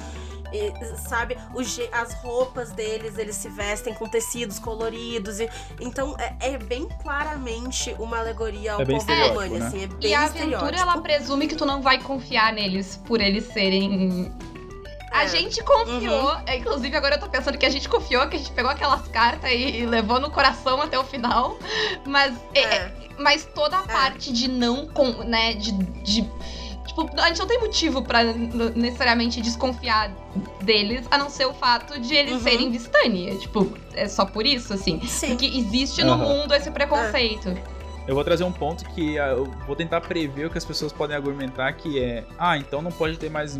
[0.51, 1.59] e, sabe, o
[1.91, 5.39] as roupas deles, eles se vestem com tecidos coloridos.
[5.39, 5.47] E,
[5.79, 9.67] então é, é bem claramente uma alegoria ao É povo romano, né?
[9.67, 13.21] assim, é bem E a aventura, ela presume que tu não vai confiar neles por
[13.21, 14.33] eles serem.
[15.11, 15.27] A É.
[15.27, 18.51] gente confiou, é, inclusive agora eu tô pensando que a gente confiou, que a gente
[18.51, 21.57] pegou aquelas cartas e, e levou no coração até o final.
[22.05, 22.93] Mas, é- É.
[23.17, 26.29] mas toda a parte de não, com, né, de, de,
[26.87, 30.11] Tipo, a gente não tem motivo pra n- necessariamente desconfiar
[30.61, 32.39] deles, a não ser o fato de eles Uhum.
[32.39, 33.29] serem Vistani.
[33.29, 34.99] É, tipo, é só por isso, assim.
[35.05, 35.29] Sim.
[35.29, 36.25] Porque existe no Aham.
[36.25, 37.55] mundo esse preconceito.
[38.07, 40.91] Eu vou trazer um ponto que ah, eu vou tentar prever o que as pessoas
[40.91, 43.55] podem argumentar, que é, ah, então não pode ter mais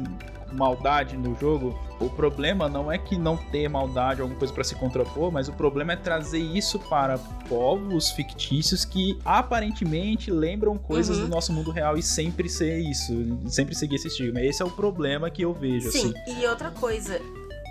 [0.53, 1.77] maldade no jogo.
[1.99, 5.53] O problema não é que não ter maldade, alguma coisa pra se contrapor, mas o
[5.53, 7.17] problema é trazer isso para
[7.49, 11.23] povos fictícios que aparentemente lembram coisas Uhum.
[11.25, 13.13] do nosso mundo real e sempre ser isso,
[13.47, 14.41] sempre seguir esse estigma.
[14.41, 16.39] Esse é o problema que eu vejo, Sim, assim.
[16.41, 17.19] e outra coisa.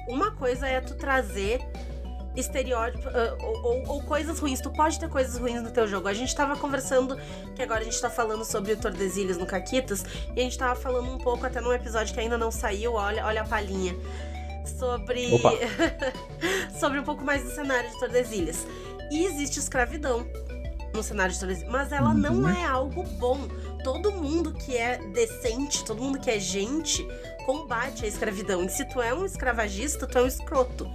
[0.09, 1.61] Uma coisa é tu trazer
[2.41, 4.61] estereótipo ah, ou, ou- ou coisas ruins.
[4.61, 6.09] Tu pode ter coisas ruins no teu jogo.
[6.09, 7.17] A gente tava conversando,
[7.55, 10.79] que agora a gente tá falando sobre o Tordesilhas no Caquitas, e a gente tava
[10.79, 13.95] falando um pouco, até num episódio que ainda não saiu, olha, olha a palhinha.
[14.79, 15.29] Sobre.
[16.79, 18.67] Sobre um pouco mais do cenário de Tordesilhas.
[19.11, 20.27] E existe escravidão
[20.95, 21.71] no cenário de Tordesilhas.
[21.71, 22.49] Mas ela não Uhum.
[22.49, 23.41] é algo bom.
[23.83, 27.07] Todo mundo que é decente, todo mundo que é gente,
[27.47, 28.63] combate a escravidão.
[28.65, 30.87] E se tu é um escravagista, tu é um escroto.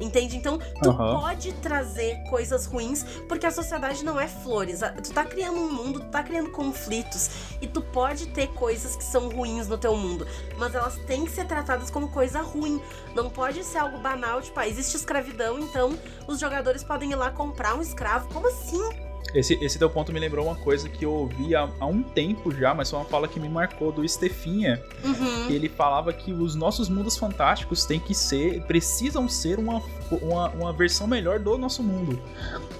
[0.00, 0.36] Entende?
[0.36, 1.20] Então, tu Aham.
[1.20, 4.80] pode trazer coisas ruins, porque a sociedade não é flores.
[5.02, 7.30] Tu tá criando um mundo, tu tá criando conflitos,
[7.60, 10.26] e tu pode ter coisas que são ruins no teu mundo,
[10.58, 12.82] mas elas têm que ser tratadas como coisa ruim.
[13.14, 17.30] Não pode ser algo banal, tipo, ah, existe escravidão, então os jogadores podem ir lá
[17.30, 18.28] comprar um escravo.
[18.32, 19.03] Como assim?
[19.32, 22.52] Esse, esse teu ponto me lembrou uma coisa que eu ouvi há, há um tempo
[22.54, 25.50] já, mas foi uma fala que me marcou do Stefinha, Uhum.
[25.50, 29.82] ele falava que os nossos mundos fantásticos têm que ser, precisam ser uma,
[30.22, 32.20] uma, uma versão melhor do nosso mundo.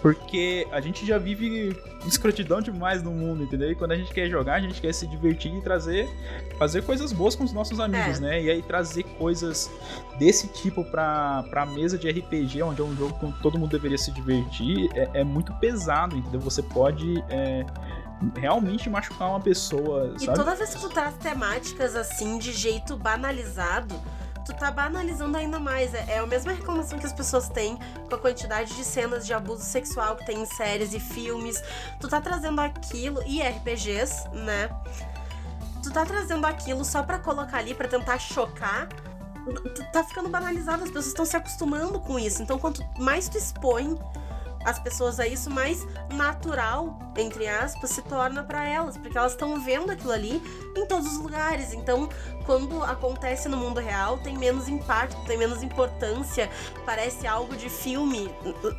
[0.00, 1.76] Porque a gente já vive
[2.06, 3.70] escrotidão demais no mundo, entendeu?
[3.70, 6.06] E quando a gente quer jogar, a gente quer se divertir e trazer,
[6.58, 8.20] fazer coisas boas com os nossos amigos, É.
[8.20, 8.42] né?
[8.42, 9.70] E aí trazer coisas
[10.18, 13.96] desse tipo pra, pra mesa de RPG, onde é um jogo que todo mundo deveria
[13.98, 16.33] se divertir, é, é muito pesado, entendeu?
[16.38, 17.64] Você pode é,
[18.36, 20.38] realmente machucar uma pessoa, E sabe?
[20.38, 23.94] toda vez que tu traz temáticas assim, de jeito banalizado,
[24.44, 25.94] tu tá banalizando ainda mais.
[25.94, 29.32] É, é a mesma reclamação que as pessoas têm com a quantidade de cenas de
[29.32, 31.62] abuso sexual que tem em séries e filmes.
[32.00, 34.68] Tu tá trazendo aquilo, e RPGs, né?
[35.82, 38.88] Tu tá trazendo aquilo só pra colocar ali, pra tentar chocar.
[39.74, 42.42] Tu tá ficando banalizado, as pessoas estão se acostumando com isso.
[42.42, 43.98] Então, quanto mais tu expõe
[44.64, 49.60] as pessoas a isso, mais natural, entre aspas, se torna pra elas, porque elas estão
[49.60, 50.42] vendo aquilo ali
[50.76, 51.72] em todos os lugares.
[51.72, 52.08] Então,
[52.46, 56.50] quando acontece no mundo real, tem menos impacto, tem menos importância,
[56.84, 58.30] parece algo de filme.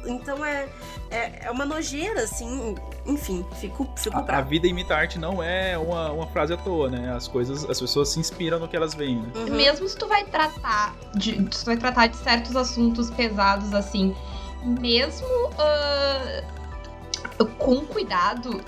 [0.05, 0.67] Então é,
[1.09, 2.75] é, é uma nojeira, assim.
[3.05, 4.49] Enfim, fico, fico A, a brava.
[4.49, 7.13] vida imita a arte não é uma, uma frase à toa, né?
[7.15, 9.31] As coisas, as pessoas se inspiram no que elas veem, né?
[9.35, 9.55] Uhum.
[9.55, 14.15] Mesmo se tu vai tratar de, se tu vai tratar de certos assuntos pesados assim,
[14.65, 16.43] mesmo ah,
[17.57, 18.61] com cuidado,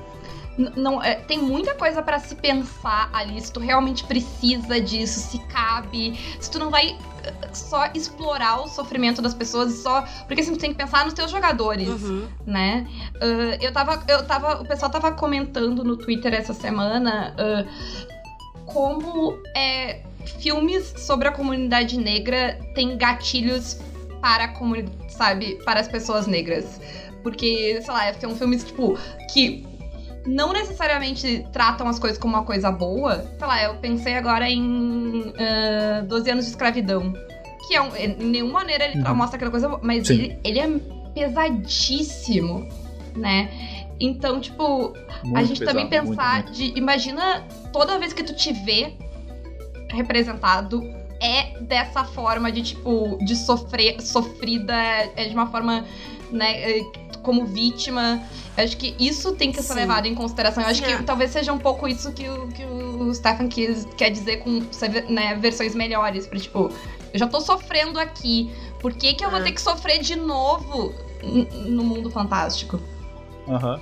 [0.76, 3.40] não é, tem muita coisa pra se pensar ali.
[3.40, 8.68] Se tu realmente precisa disso, se cabe, se tu não vai ah, só explorar o
[8.68, 12.28] sofrimento das pessoas, só porque assim, tu tem que pensar nos teus jogadores Uhum.
[12.46, 12.88] né?
[13.22, 17.66] Ah, eu tava, eu tava, o pessoal tava comentando no Twitter essa semana ah,
[18.66, 20.02] como é,
[20.40, 23.80] filmes sobre a comunidade negra têm gatilhos
[24.20, 26.80] para a comunidade, sabe, para as pessoas negras.
[27.24, 28.98] Porque, sei lá, são filmes, tipo,
[29.34, 29.66] que
[30.26, 33.26] não necessariamente tratam as coisas como uma coisa boa.
[33.38, 37.14] Sei lá, eu pensei agora em ah, 12 anos de escravidão.
[37.68, 39.16] Que é um, em nenhuma maneira ele Uhum.
[39.16, 40.68] mostra aquela coisa boa, mas ele, ele é
[41.14, 42.68] pesadíssimo,
[43.16, 43.50] né?
[44.00, 46.52] Então, tipo, a Muito gente também pesado, muito, pensar muito.
[46.54, 46.78] de.
[46.78, 48.94] Imagina toda vez que tu te vê
[49.90, 50.82] representado
[51.22, 55.86] é dessa forma de, tipo, de sofrer, sofrida, é de uma forma,
[56.32, 56.82] né, é,
[57.24, 58.22] como vítima.
[58.58, 59.80] Eu acho que isso tem que ser Sim.
[59.82, 60.64] levado em consideração.
[60.64, 60.98] Eu acho Sim, é.
[60.98, 64.62] que talvez seja um pouco isso que o, que o Stefan quis, quer dizer com
[65.10, 66.26] né, versões melhores.
[66.28, 66.72] Pra, tipo,
[67.14, 68.52] eu já tô sofrendo aqui.
[68.80, 69.44] Por que, que eu vou É.
[69.44, 70.94] ter que sofrer de novo
[71.68, 72.80] no mundo fantástico?
[73.48, 73.80] Aham.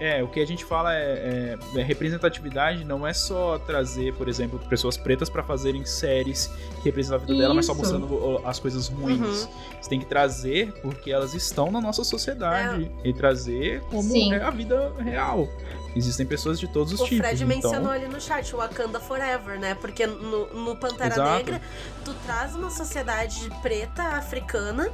[0.00, 4.28] É, o que a gente fala é, é- é representatividade não é só trazer, por
[4.28, 7.80] exemplo, pessoas pretas pra fazerem séries que representam a vida dela, mas só Isso.
[7.80, 9.44] mostrando as coisas ruins.
[9.44, 9.48] Uhum.
[9.80, 14.32] Você tem que trazer porque elas estão na nossa sociedade e trazer como Sim.
[14.32, 15.48] é a vida real.
[15.96, 17.18] Existem pessoas de todos os O tipos.
[17.18, 17.48] Fred então...
[17.48, 19.74] mencionou ali no chat, Wakanda Forever, né?
[19.74, 21.30] Porque no, no Pantera Exato.
[21.30, 21.62] Negra,
[22.04, 24.90] tu traz uma sociedade preta africana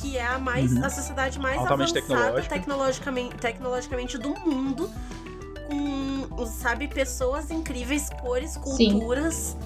[0.00, 0.84] que é a mais Uhum.
[0.84, 4.90] a sociedade mais Altamente avançada tecnologicamente, tecnologicamente do mundo.
[5.68, 9.56] Com, sabe, pessoas incríveis, cores, culturas.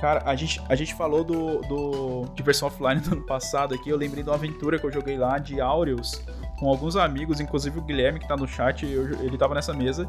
[0.00, 3.90] Cara, a gente, a gente falou do, do de versão offline do ano passado aqui.
[3.90, 6.22] Eu lembrei de uma aventura que eu joguei lá de Aureus
[6.58, 10.06] com alguns amigos, inclusive o Guilherme que tá no chat, eu- ele tava nessa mesa.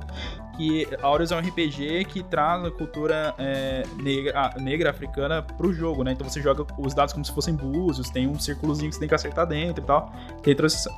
[0.58, 6.04] que Aureus é um RPG que traz a cultura é, negra, negra africana pro jogo,
[6.04, 6.12] né?
[6.12, 9.08] Então você joga os dados como se fossem búzios, tem um círculozinho que você tem
[9.10, 10.12] que acertar dentro e tal.
[10.44, 10.90] Tem toda essa,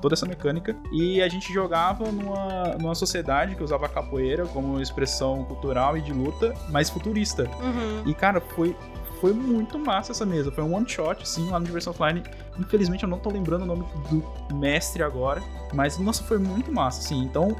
[0.00, 0.74] toda essa mecânica.
[0.92, 6.12] E a gente jogava numa, numa sociedade que usava capoeira como expressão cultural e de
[6.12, 7.44] luta, mas futurista.
[7.60, 8.02] Uhum.
[8.10, 8.76] E, cara, foi,
[9.20, 10.50] foi muito massa essa mesa.
[10.50, 12.22] Foi um one shot, sim, lá no Diversion Offline.
[12.58, 15.42] Infelizmente eu não tô lembrando o nome do mestre agora.
[15.72, 17.22] Mas, nossa, foi muito massa, assim.
[17.22, 17.56] Então,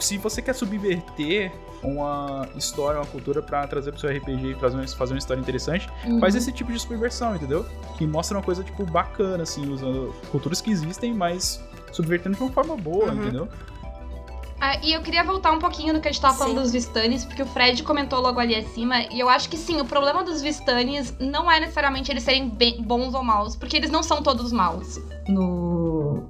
[0.00, 1.52] se você quer subverter
[1.82, 5.88] uma história, uma cultura para trazer pro seu RPG e trazer, fazer uma história interessante,
[6.04, 6.20] Uhum.
[6.20, 7.64] faz esse tipo de subversão, entendeu?
[7.96, 12.52] Que mostra uma coisa, tipo, bacana, assim, usando culturas que existem, mas subvertendo de uma
[12.52, 13.14] forma boa, Uhum.
[13.16, 13.48] entendeu?
[14.60, 16.62] Ah, e eu queria voltar um pouquinho no que a gente tava falando Sim.
[16.62, 19.84] dos Vistanes, porque o Fred comentou logo ali acima, e eu acho que sim, o
[19.86, 24.02] problema dos Vistanes não é necessariamente eles serem bem- bons ou maus, porque eles não
[24.02, 26.28] são todos maus no.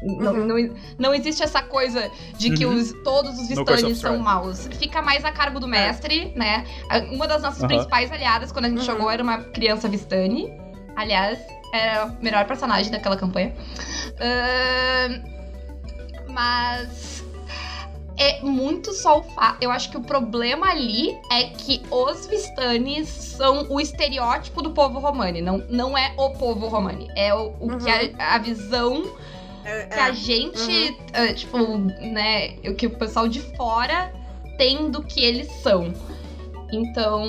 [0.00, 0.46] Não, Uhum.
[0.46, 2.74] não, não existe essa coisa de que Uhum.
[2.74, 4.68] os, todos os Vistanes são maus.
[4.78, 6.64] Fica mais a cargo do mestre, né?
[6.88, 7.66] A- Uma das nossas Aham.
[7.68, 8.84] principais aliadas quando a gente Uhum.
[8.84, 10.52] jogou era uma criança Vistani.
[10.94, 11.38] Aliás,
[11.74, 13.52] era a melhor personagem daquela campanha.
[14.20, 15.20] Ahn,
[16.28, 17.24] mas
[18.18, 19.62] é muito só o fato.
[19.62, 24.98] Eu acho que o problema ali é que os Vistanes são o estereótipo do povo
[24.98, 25.40] romani.
[25.40, 27.08] Não, não é o povo romani.
[27.16, 29.04] É o, o que a, a visão
[29.64, 30.12] É, que a é.
[30.12, 34.12] gente, eh, tipo, né, o que o pessoal de fora
[34.56, 35.94] tem do que eles são.
[36.70, 37.24] Então,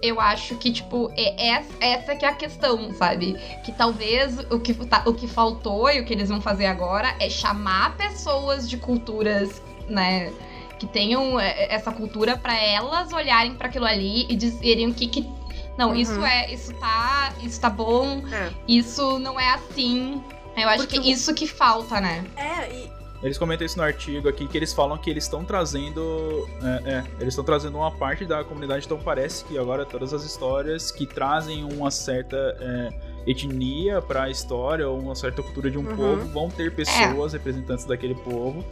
[0.00, 3.36] eu acho que, tipo, é, é- essa que é a questão, sabe?
[3.64, 7.14] Que talvez o que, tá- o que faltou e o que eles vão fazer agora
[7.18, 10.32] é chamar pessoas de culturas, né,
[10.78, 15.06] que tenham eh, essa cultura pra elas olharem pra aquilo ali e dizerem o que
[15.06, 15.28] que.
[15.76, 15.96] Não, Uhum.
[15.96, 16.52] isso é.
[16.52, 17.32] Isso tá.
[17.42, 18.50] Isso tá bom, É.
[18.68, 20.22] isso não é assim.
[20.56, 22.24] Eu acho Porque que o- isso que falta, né?
[22.36, 22.94] É, e
[23.24, 26.46] Eles comentam isso no artigo aqui, que eles falam que eles estão trazendo.
[26.84, 30.24] É, é, eles estão trazendo uma parte da comunidade, então parece que agora todas as
[30.24, 32.92] histórias que trazem uma certa é,
[33.26, 35.96] etnia pra história, ou uma certa cultura de um Uhum.
[35.96, 38.62] povo, vão ter pessoas representantes daquele povo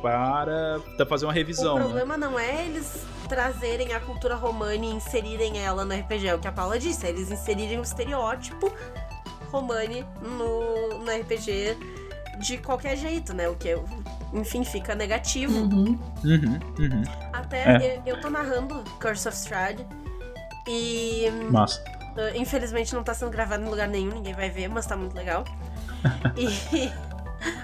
[0.00, 1.76] para fazer uma revisão.
[1.76, 1.84] o né?
[1.84, 6.38] problema não é eles trazerem a cultura romana e inserirem ela no RPG, é o
[6.38, 8.72] que a Paula disse, é eles inserirem o estereótipo
[9.52, 11.76] romani no, no RPG
[12.40, 13.48] de qualquer jeito, né?
[13.48, 13.76] O que,
[14.32, 15.60] enfim, fica negativo.
[15.60, 15.98] Uhum.
[16.24, 17.02] Uhum, uhum.
[17.32, 19.86] Até eu, eu tô narrando Curse of Strahd
[20.66, 21.82] e Massa.
[22.10, 25.14] Uh, infelizmente não tá sendo gravado em lugar nenhum, ninguém vai ver, mas tá muito
[25.14, 25.44] legal.
[26.36, 26.90] e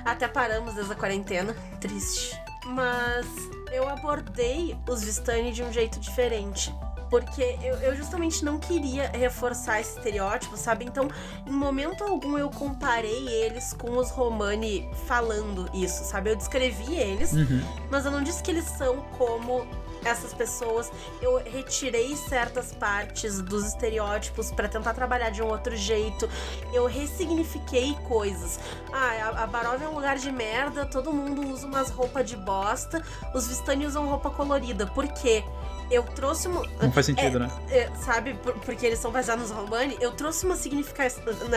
[0.05, 2.39] até paramos desde a quarentena, triste.
[2.67, 3.27] Mas
[3.73, 6.75] eu abordei os Vistani de um jeito diferente.
[7.11, 10.85] Porque eu, eu justamente não queria reforçar esse estereótipo, sabe?
[10.85, 11.09] Então,
[11.47, 16.31] em momento algum eu comparei eles com os Romani falando isso, sabe?
[16.31, 17.63] Eu descrevi eles, Uhum.
[17.91, 19.67] mas eu não disse que eles são como
[20.05, 20.91] essas pessoas.
[21.21, 26.29] Eu retirei certas partes dos estereótipos pra tentar trabalhar de um outro jeito.
[26.73, 28.59] Eu ressignifiquei coisas.
[28.93, 32.37] Ah, a, a Barov é um lugar de merda, todo mundo usa umas roupas de
[32.37, 33.03] bosta,
[33.35, 34.87] os Vistani usam roupa colorida.
[34.87, 35.45] Por quê?
[35.91, 36.63] Eu trouxe uma.
[36.83, 37.49] Não faz sentido, né?
[37.71, 41.05] é, sabe, por- porque eles são baseados nos Romani, eu trouxe uma significa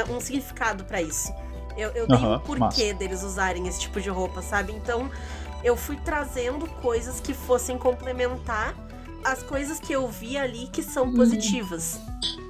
[0.09, 1.33] um significado pra isso.
[1.77, 2.93] Eu, eu dei Aham, um porquê massa.
[2.93, 4.73] deles usarem esse tipo de roupa, sabe?
[4.73, 5.09] Então,
[5.63, 8.75] eu fui trazendo coisas que fossem complementar
[9.23, 11.15] as coisas que eu vi ali que são Uhum.
[11.15, 11.99] positivas.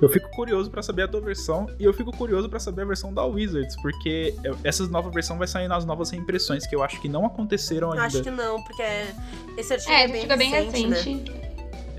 [0.02, 2.86] Eu fico curioso pra saber a tua versão e eu fico curioso pra saber a
[2.86, 7.00] versão da Wizards, porque essa nova versão vai sair nas novas reimpressões, que eu acho
[7.02, 8.06] que não aconteceram ainda.
[8.06, 8.84] Acho que não, porque
[9.58, 11.39] esse artigo É, é, bem é bem recente, né?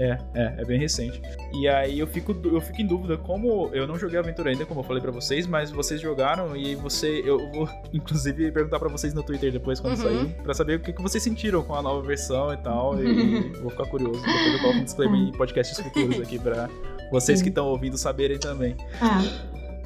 [0.03, 1.21] É, é, é bem recente.
[1.53, 4.65] E aí eu fico, eu fico em dúvida como eu não joguei a aventura ainda,
[4.65, 8.89] como eu falei pra vocês, mas vocês jogaram e você, eu vou inclusive perguntar pra
[8.89, 10.03] vocês no Twitter depois quando Uhum.
[10.03, 12.99] sair, pra saber o que, que vocês sentiram com a nova versão e tal.
[13.03, 14.21] E vou ficar curioso.
[14.21, 16.69] Depois eu coloco um disclaimer em podcasts futuros aqui pra
[17.13, 18.75] vocês que estão ouvindo saberem também.
[19.03, 19.21] Ah,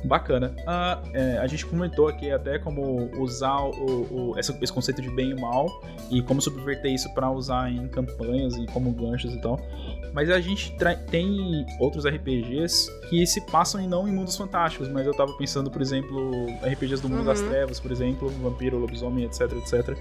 [0.04, 0.54] Bacana.
[0.66, 5.08] Ah, é, a gente comentou aqui até como usar o, o- esse, esse conceito de
[5.08, 5.66] bem e mal
[6.10, 9.58] e como subverter isso para usar em campanhas e como ganchos e tal.
[10.14, 10.72] Mas a gente
[11.10, 15.70] tem outros RPGs que se passam e não em mundos fantásticos, mas eu tava pensando,
[15.70, 17.24] por exemplo, RPGs do mundo Uhum.
[17.24, 19.98] das trevas, por exemplo, vampiro, lobisomem, etc, etc.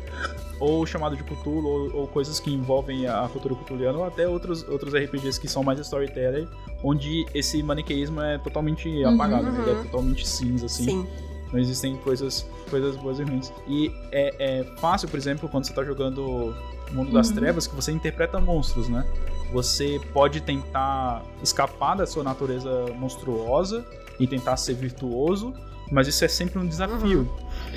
[0.59, 4.63] Ou chamado de Cthulhu, ou, ou coisas que envolvem a cultura cthulhiana, ou até outros,
[4.69, 6.47] outros RPGs que são mais storyteller,
[6.83, 9.61] onde esse maniqueísmo é totalmente Uhum, apagado, né?
[9.61, 9.83] ele é uhum.
[9.85, 10.83] totalmente cinza, assim.
[10.85, 11.07] Sim.
[11.53, 13.53] Não existem coisas, coisas boas e ruins.
[13.67, 16.53] E é, é fácil, por exemplo, quando você tá jogando
[16.91, 17.35] Mundo das Uhum.
[17.35, 19.05] Trevas, que você interpreta monstros, né?
[19.53, 23.85] Você pode tentar escapar da sua natureza monstruosa
[24.19, 25.53] e tentar ser virtuoso,
[25.91, 27.29] mas isso é sempre um desafio.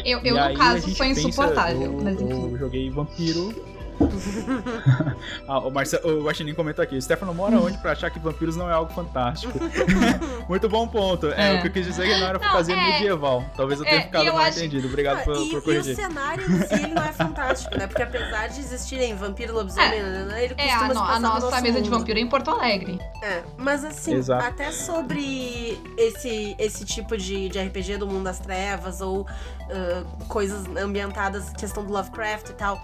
[0.05, 1.83] eu, E eu aí no caso, gente sou pensa, insuportável.
[1.83, 2.51] eu, mas enfim.
[2.53, 3.55] eu joguei vampiro
[5.49, 8.57] ah, o, Marcelo, o Guaxinim comentou aqui: o Stefano mora onde pra achar que vampiros
[8.57, 9.59] não é algo fantástico?
[10.49, 11.29] Muito bom ponto.
[11.29, 11.55] É.
[11.55, 11.59] é.
[11.59, 12.93] o que eu quis dizer que não era fantasia não, é...
[12.93, 13.45] medieval.
[13.57, 14.59] Talvez eu tenha é, ficado mal acho...
[14.59, 14.89] entendido.
[14.89, 15.91] Obrigado por, e, por corrigir.
[15.91, 17.87] E o cenário em si ele não é fantástico, né?
[17.87, 20.45] Porque apesar de existirem vampiro lobisomem, é.
[20.45, 21.85] ele costuma é, a, no, a nossa mesa mundo.
[21.85, 22.99] de vampiro é em Porto Alegre.
[23.23, 24.45] É, mas assim, Exato.
[24.45, 30.65] até sobre esse, esse tipo de, de RPG do mundo das trevas ou uh, coisas
[30.77, 32.81] ambientadas, questão do Lovecraft e tal.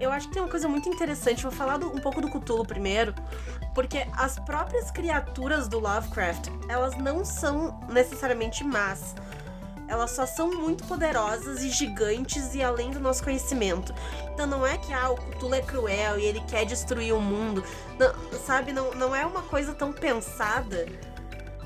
[0.00, 1.42] Eu, acho que tem uma coisa muito interessante.
[1.42, 3.14] Vou falar do, um pouco do Cthulhu primeiro,
[3.74, 9.14] porque as próprias criaturas do Lovecraft, elas não são necessariamente más.
[9.86, 13.94] Elas só são muito poderosas e gigantes e além do nosso conhecimento.
[14.34, 17.64] Então não é que ah, o Cthulhu é cruel e ele quer destruir o mundo.
[17.98, 20.86] Não, sabe, não, não é uma coisa tão pensada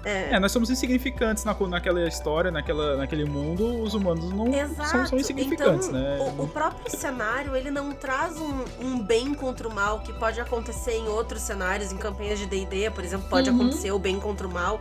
[0.05, 0.35] é.
[0.35, 4.47] é, nós somos insignificantes na, naquela história, naquela, naquele mundo, os humanos não
[4.85, 6.19] são, são, insignificantes, então, né?
[6.21, 10.41] O, o, próprio cenário, ele não traz um, um, bem contra o mal, que pode
[10.41, 13.57] acontecer em outros cenários, em campanhas de D&D, por exemplo, pode uhum.
[13.57, 14.81] acontecer o bem contra o mal.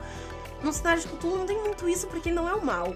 [0.64, 2.94] No cenário de Cthulhu não tem muito isso, porque ele não é o mal.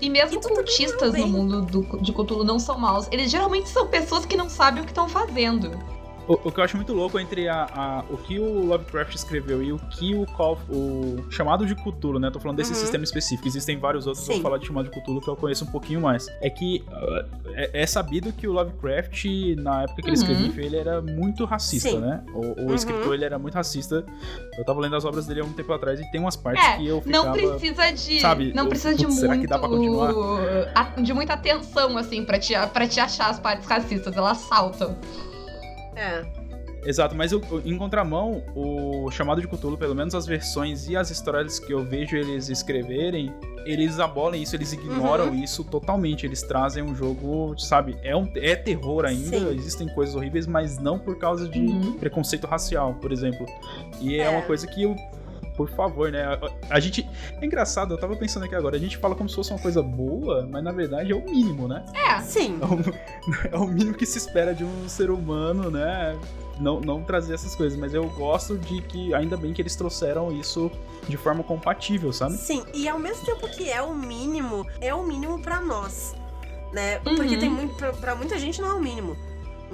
[0.00, 3.08] E mesmo e cultistas no mundo do, de Cthulhu não são maus.
[3.10, 5.78] Eles geralmente são pessoas que não sabem o que estão fazendo.
[6.26, 9.62] O, o, que eu acho muito louco entre a, a, o que o Lovecraft escreveu
[9.62, 12.30] e o que o Call, o chamado de Cthulhu, né?
[12.30, 12.78] Tô falando desse uhum.
[12.78, 13.46] sistema específico.
[13.46, 14.34] Existem vários outros, Sim.
[14.34, 16.26] vou falar de chamado de Cthulhu que eu conheço um pouquinho mais.
[16.40, 19.26] É que uh, é, é, sabido que o Lovecraft,
[19.58, 20.22] na época que ele uhum.
[20.22, 21.98] escreveu, ele era muito racista, Sim.
[21.98, 22.22] né?
[22.32, 22.74] O, o uhum.
[22.74, 24.04] escritor, ele era muito racista.
[24.56, 26.76] Eu tava lendo as obras dele há um tempo atrás e tem umas partes é,
[26.78, 27.26] que eu ficava...
[27.26, 28.20] não precisa de...
[28.20, 28.52] Sabe?
[28.54, 29.20] Não precisa de muito...
[29.20, 30.12] Será que dá pra continuar?
[31.02, 34.16] De muita atenção, assim, pra te, pra te achar as partes racistas.
[34.16, 34.96] Elas saltam.
[35.96, 36.24] É.
[36.86, 41.10] Exato, mas eu, em contramão, o chamado de Cthulhu, pelo menos as versões e as
[41.10, 43.32] histórias que eu vejo eles escreverem,
[43.64, 45.42] eles abolem isso, eles ignoram uhum.
[45.42, 46.26] isso totalmente.
[46.26, 49.56] Eles trazem um jogo, sabe, é, um, é terror ainda, Sim.
[49.56, 51.94] existem coisas horríveis, mas não por causa de uhum.
[51.94, 53.46] preconceito racial, por exemplo.
[54.00, 54.94] E é, é uma coisa que eu
[55.56, 56.24] por favor, né?
[56.24, 57.08] A, a, gente.
[57.40, 59.82] É engraçado, eu tava pensando aqui agora, a gente fala como se fosse uma coisa
[59.82, 61.84] boa, mas na verdade é o mínimo, né?
[61.94, 62.58] É, sim.
[62.60, 66.18] É o, é o mínimo que se espera de um ser humano, né?
[66.60, 70.32] não, não trazer essas coisas, mas eu gosto de que, ainda bem que eles trouxeram
[70.32, 70.70] isso
[71.08, 72.36] de forma compatível, sabe?
[72.36, 76.14] Sim, e ao mesmo tempo que é o mínimo, é o mínimo para nós,
[76.72, 76.98] né?
[77.00, 77.40] Porque uhum.
[77.40, 79.16] tem muito, pra, pra muita gente não é o mínimo.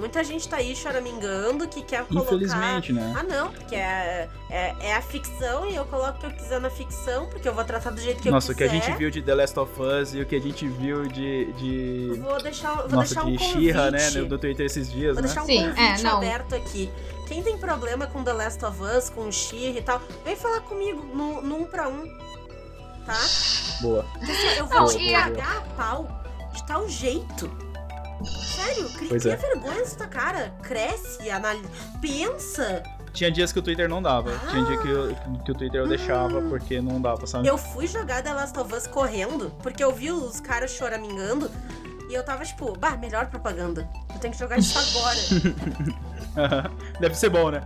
[0.01, 2.33] Muita gente tá aí choramingando que quer colocar.
[2.33, 3.13] Infelizmente, né?
[3.15, 6.59] Ah, não, porque é, é, é, a ficção e eu coloco o que eu quiser
[6.59, 8.65] na ficção, porque eu vou tratar do jeito que Nossa, eu quiser.
[8.65, 10.41] Nossa, o que a gente viu de The Last of Us e o que a
[10.41, 11.53] gente viu de.
[11.53, 12.19] de...
[12.19, 14.09] Vou deixar, vou Nossa, deixar de um She-Ra, né?
[14.09, 15.27] No Twitter esses dias, vou né?
[15.27, 16.91] deixar um Sim, convite é, aberto aqui.
[17.27, 21.05] Quem tem problema com The Last of Us, com She e tal, vem falar comigo
[21.15, 22.07] no, no um pra um.
[23.05, 23.19] Tá?
[23.81, 24.03] Boa.
[24.19, 26.23] Assim, eu vou não, te pagar a pau
[26.55, 27.70] de tal jeito
[28.25, 29.37] Sério, cria, pois cria é.
[29.37, 30.53] vergonha nessa cara.
[30.61, 31.69] Cresce, analisa,
[32.01, 32.83] pensa.
[33.13, 34.31] Tinha dias que o Twitter não dava.
[34.31, 34.51] Ah.
[34.51, 36.49] Tinha dia que, eu, que o Twitter eu deixava hum.
[36.49, 37.47] porque não dava, sabe?
[37.47, 41.51] Eu fui jogar The Last of Us correndo, porque eu vi os caras choramingando.
[42.09, 43.89] E eu tava tipo, bah, melhor propaganda.
[44.13, 45.17] Eu tenho que jogar isso agora.
[46.99, 47.61] deve ser bom, né?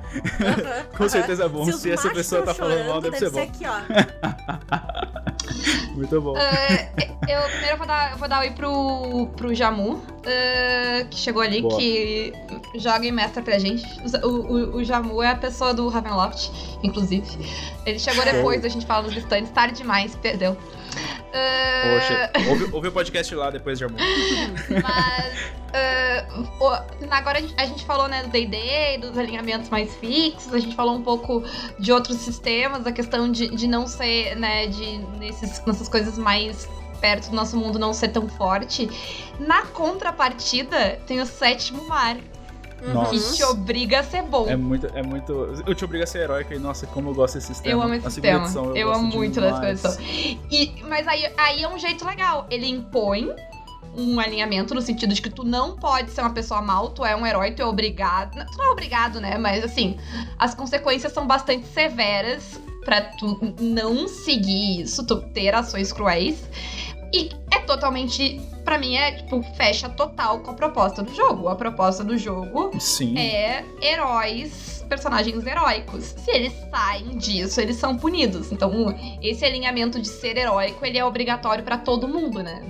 [0.95, 1.65] Com certeza é bom.
[1.65, 3.51] Se, Se essa pessoa tá falando mal, deve, deve ser, ser bom.
[3.51, 3.81] Aqui, ó.
[5.95, 6.33] Muito bom.
[6.33, 11.61] Uh, eu primeiro vou dar, vou dar oi pro, pro Jamu, uh, que chegou ali,
[11.61, 11.77] Boa.
[11.77, 12.33] que
[12.75, 13.85] joga e mestra pra gente.
[14.23, 16.51] O, o, o, Jamu é a pessoa do Ravenloft,
[16.83, 17.25] inclusive.
[17.85, 20.51] Ele chegou depois, a gente fala dos stands, tarde demais, perdeu.
[20.53, 21.99] Uh...
[21.99, 23.95] Poxa, ouve, ouve, o podcast lá depois, Jamu.
[24.69, 25.55] Mas.
[25.75, 30.59] Uh, agora a gente, a gente, falou né, do DD, dos alinhamentos mais fixos, a
[30.59, 31.43] gente falou um pouco
[31.77, 36.69] de outros sistemas, a questão de, de não ser, né, de nesses, nessas coisas mais
[37.05, 38.89] perto do nosso mundo não ser tão forte.
[39.39, 42.17] Na contrapartida, tem o sétimo mar.
[42.91, 43.11] Nossa.
[43.11, 44.47] Que te obriga a ser bom.
[44.47, 45.31] É muito, é muito.
[45.67, 47.73] Eu te obriga a ser heróico e, nossa, como eu gosto desse sistema.
[47.73, 48.43] Eu amo esse sistema.
[48.43, 49.95] Edição, eu, eu amo muito dessa edição.
[50.51, 52.47] E, mas aí, aí é um jeito legal.
[52.49, 53.31] Ele impõe
[53.95, 57.15] um alinhamento no sentido de que tu não pode ser uma pessoa mal, tu é
[57.15, 58.45] um herói, tu é obrigado.
[58.51, 59.37] Tu não é obrigado, né?
[59.37, 59.97] Mas assim,
[60.39, 66.47] as consequências são bastante severas para tu não seguir isso, tu ter ações cruéis.
[67.13, 71.47] E é totalmente, para mim, é tipo, fecha total com a proposta do jogo.
[71.47, 73.17] A proposta do jogo Sim.
[73.17, 76.03] é heróis, personagens heróicos.
[76.03, 78.51] Se eles saem disso, eles são punidos.
[78.51, 78.71] Então,
[79.21, 82.61] esse alinhamento de ser heróico, ele é obrigatório para todo mundo, né?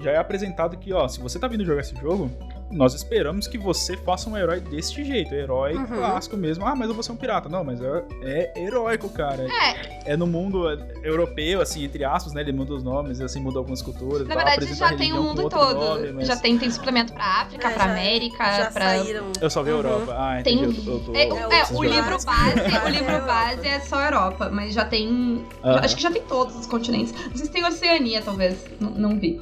[0.00, 2.30] já é apresentado que, ó, se você tá vindo jogar esse jogo,
[2.70, 5.86] nós esperamos que você faça um herói deste jeito, herói Uhum.
[5.86, 6.66] clássico mesmo.
[6.66, 7.48] Ah, mas eu vou ser um pirata.
[7.48, 9.42] Não, mas é, é heróico, cara.
[9.42, 10.64] É, É no mundo
[11.02, 12.40] europeu, assim, entre aspas, né?
[12.40, 14.26] Ele muda os nomes, assim, muda algumas culturas.
[14.26, 15.74] na tal, verdade já tem o mundo todo.
[15.74, 18.84] nome, mas Já tem, tem suplemento pra África, É, pra já- América, Já pra.
[18.98, 19.24] saíram.
[19.40, 19.78] Eu só vi a Uhum.
[19.80, 20.14] Europa.
[20.18, 20.88] Ah, Tem- entendi.
[20.88, 24.00] Eu, tô- É, eu é, preciso o livro Base é o livro base é só
[24.02, 25.44] Europa, mas já tem.
[25.64, 25.80] Aham.
[25.84, 27.12] Acho que já tem todos os continentes.
[27.12, 28.64] Não sei se tem Oceania, talvez.
[28.80, 29.40] Não, não vi.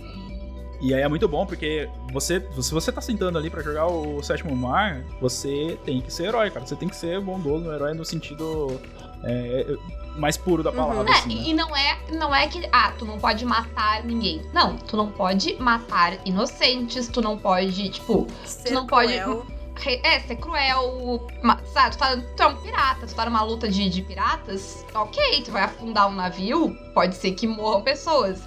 [0.81, 4.23] E aí é muito bom, porque você, se você tá sentando ali pra jogar o
[4.23, 6.67] Sétimo Mar, você tem que ser herói, cara.
[6.67, 8.79] Você tem que ser bondoso, um herói no sentido
[9.25, 9.75] é,
[10.17, 11.43] mais puro da palavra, É, assim, né?
[11.49, 14.43] e não é, não é que, ah, tu não pode matar ninguém.
[14.53, 19.47] Não, tu não pode matar inocentes, tu não pode, tipo, Ser não pode- cruel.
[19.77, 21.27] re- é, ser cruel,
[21.73, 25.43] sabe, tu, tá, tu é um pirata, tu tá numa luta de, de piratas, ok,
[25.43, 28.41] tu vai afundar um navio, pode ser que morram pessoas.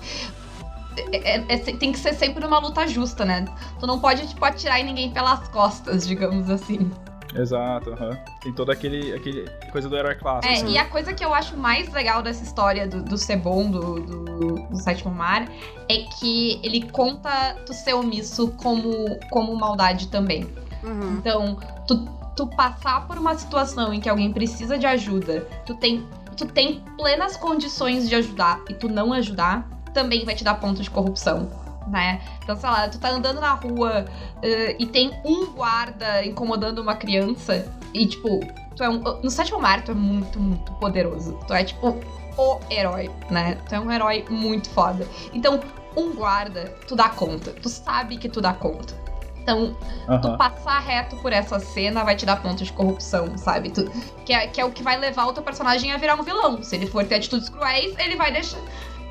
[0.97, 3.45] É- é- é- tem que ser sempre uma luta justa, né?
[3.79, 6.91] Tu não pode, tipo, atirar em ninguém pelas costas, digamos assim.
[7.35, 8.17] Exato, aham.
[8.41, 10.51] Tem toda aquele, aquele coisa do herói clássico.
[10.51, 10.71] É, assim.
[10.71, 13.99] e a coisa que eu acho mais legal dessa história do, do ser bom, do,
[13.99, 15.47] do, do Sétimo Mar,
[15.87, 20.49] é que ele conta tu ser omisso como, como maldade também.
[20.83, 21.17] Uhum.
[21.17, 26.07] Então, tu, tu passar por uma situação em que alguém precisa de ajuda, tu tem,
[26.35, 30.81] tu tem plenas condições de ajudar e tu não ajudar, também vai te dar ponto
[30.81, 31.49] de corrupção.
[31.87, 32.21] Né?
[32.43, 34.05] Então, sei lá, tu tá andando na rua
[34.43, 38.39] eh, e tem um guarda incomodando uma criança e, tipo,
[38.75, 41.39] tu é um, no sétimo mar, tu é muito, muito poderoso.
[41.47, 41.99] Tu é, tipo,
[42.37, 43.57] o herói, né?
[43.67, 45.07] Tu é um herói muito foda.
[45.33, 45.59] Então,
[45.97, 47.51] um guarda, tu dá conta.
[47.53, 48.93] Tu sabe que tu dá conta.
[49.41, 49.75] Então,
[50.21, 50.37] tu Aham.
[50.37, 53.71] passar reto por essa cena vai te dar pontos de corrupção, sabe?
[53.71, 53.89] Tu-
[54.25, 56.61] que, é, que é o que vai levar o teu personagem a virar um vilão.
[56.61, 58.59] Se ele for ter atitudes cruéis, ele vai deixar.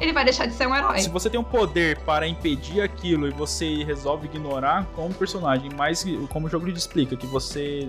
[0.00, 0.98] Ele vai deixar de ser um herói.
[1.00, 6.04] Se você tem um poder para impedir aquilo e você resolve ignorar como personagem, mas
[6.30, 7.88] como o jogo te explica, que você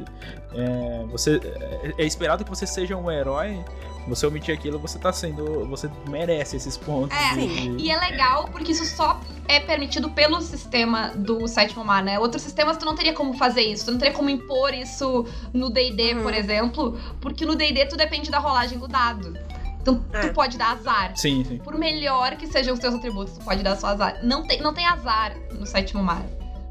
[0.54, 3.64] é, você é- é esperado que você seja um herói,
[4.08, 7.16] você omitir aquilo, você tá sendo, você merece esses pontos.
[7.16, 12.02] É, de- E é legal porque isso só é permitido pelo sistema do sétimo mar,
[12.04, 12.18] né?
[12.20, 15.70] Outros sistemas tu não teria como fazer isso, tu não teria como impor isso no
[15.70, 16.24] D&D, Uhum.
[16.24, 19.38] por exemplo, porque no D&D tu depende da rolagem do dado.
[19.82, 20.22] Então É.
[20.28, 21.14] tu pode dar azar.
[21.16, 21.58] Sim, sim.
[21.58, 24.20] Por melhor que sejam os teus atributos, tu pode dar só azar.
[24.24, 26.24] Não tem, não tem azar no sétimo mar.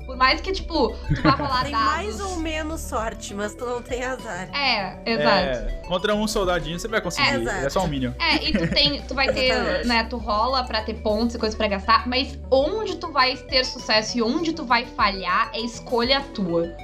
[0.06, 1.86] Por mais que, tipo, tu vá rolar Tem dados.
[1.86, 4.48] mais ou menos sorte, mas tu não tem azar.
[4.56, 5.28] É, exato.
[5.28, 7.46] É, contra um soldadinho você vai conseguir.
[7.46, 8.12] É, é só um minion.
[8.18, 11.54] É, e tu tem, tu vai ter, né, tu rola pra ter pontos e coisas
[11.56, 16.22] pra gastar, mas onde tu vai ter sucesso e onde tu vai falhar é escolha
[16.34, 16.74] tua,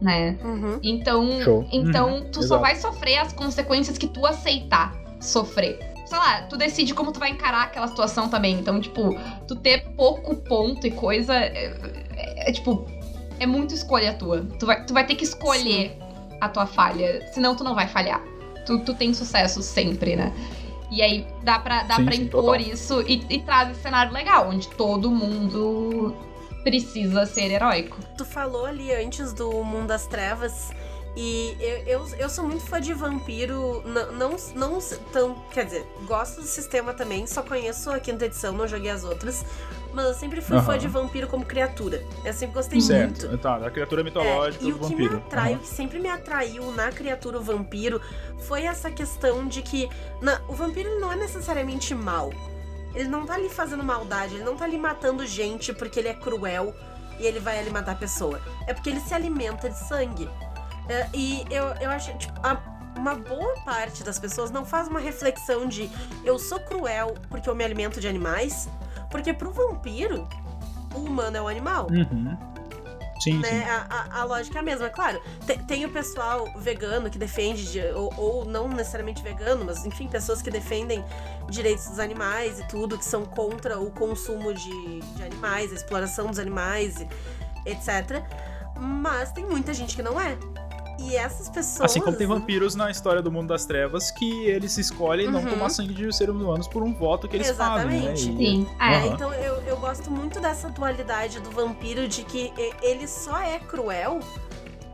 [0.00, 0.38] né?
[0.42, 0.80] Uhum.
[0.82, 1.68] Então, Show.
[1.70, 2.60] então Uhum, tu só exato.
[2.62, 5.78] vai sofrer as consequências que tu aceitar sofrer.
[6.06, 8.54] Sei lá, tu decide como tu vai encarar aquela situação também.
[8.58, 9.16] Então, tipo,
[9.46, 11.66] tu ter pouco ponto e coisa é,
[12.16, 12.84] é- é, tipo
[13.38, 14.44] é muito escolha tua.
[14.58, 15.96] Tu vai, tu vai ter que escolher
[16.40, 18.20] a tua falha, senão tu não vai falhar.
[18.66, 20.32] Tu, tu tem sucesso sempre, né?
[20.90, 22.60] E aí dá pra, dá Sim, pra sim, impor total.
[22.60, 26.14] isso e, e traz esse cenário legal, onde todo mundo
[26.64, 27.96] precisa ser heróico.
[28.18, 30.70] Tu falou ali antes do Mundo das Trevas.
[31.16, 33.82] E eu, eu, eu sou muito fã de vampiro.
[33.84, 34.78] Não, não, não
[35.12, 35.34] tão.
[35.50, 37.26] Quer dizer, gosto do sistema também.
[37.26, 39.44] Só conheço a quinta edição, não joguei as outras.
[39.92, 40.78] Mas eu sempre fui fã Aham.
[40.78, 42.00] de vampiro como criatura.
[42.24, 42.86] Eu sempre gostei muito.
[43.22, 43.38] Certo.
[43.38, 45.10] Tá, da criatura mitológica É, e o que vampiro.
[45.14, 45.58] me atrai, Aham.
[45.58, 48.00] o que sempre me atraiu na criatura vampiro
[48.38, 49.90] foi essa questão de que
[50.22, 52.30] na- o vampiro não é necessariamente mal.
[52.94, 56.14] Ele não tá ali fazendo maldade, ele não tá ali matando gente porque ele é
[56.14, 56.72] cruel
[57.18, 58.40] e ele vai ali matar a pessoa.
[58.68, 60.28] É porque ele se alimenta de sangue.
[60.90, 62.58] É, e eu, eu acho, tipo, a-
[62.96, 65.88] uma boa parte das pessoas não faz uma reflexão de
[66.24, 68.68] eu sou cruel porque eu me alimento de animais,
[69.10, 70.28] porque pro vampiro,
[70.94, 72.36] o humano é o animal Uhum.
[73.20, 73.38] Sim, sim.
[73.40, 73.64] né?
[73.90, 74.88] A, a- a lógica é a mesma.
[74.88, 79.84] Claro, te- tem o pessoal vegano que defende, de- ou, ou não necessariamente vegano, mas
[79.84, 81.04] enfim, pessoas que defendem
[81.50, 86.28] direitos dos animais e tudo, que são contra o consumo de, de animais, a exploração
[86.28, 87.08] dos animais, e-
[87.70, 88.22] etc.
[88.78, 90.38] Mas tem muita gente que não é.
[91.02, 91.90] E essas pessoas.
[91.90, 95.50] Assim como tem vampiros na história do mundo das trevas que eles escolhem não Uhum.
[95.50, 98.08] tomar sangue de seres humanos por um voto que eles Exatamente.
[98.08, 98.38] fazem, né?
[98.38, 98.68] Sim.
[98.78, 98.84] É.
[98.84, 99.06] Aham.
[99.14, 104.20] então eu, eu gosto muito dessa dualidade do vampiro de que ele só é cruel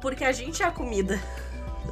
[0.00, 1.20] porque a gente é a comida.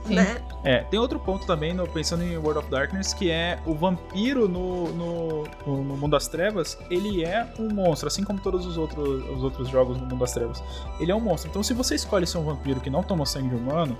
[0.07, 0.14] Sim.
[0.16, 0.36] Né?
[0.62, 4.48] É, tem outro ponto também, no- pensando em World of Darkness, que é o vampiro
[4.48, 8.76] no, no, no- no mundo das trevas, ele é um monstro, assim como todos os
[8.78, 10.62] outros, os outros jogos no mundo das trevas.
[11.00, 11.50] Ele é um monstro.
[11.50, 13.96] Então se você escolhe ser um vampiro que não toma sangue humano,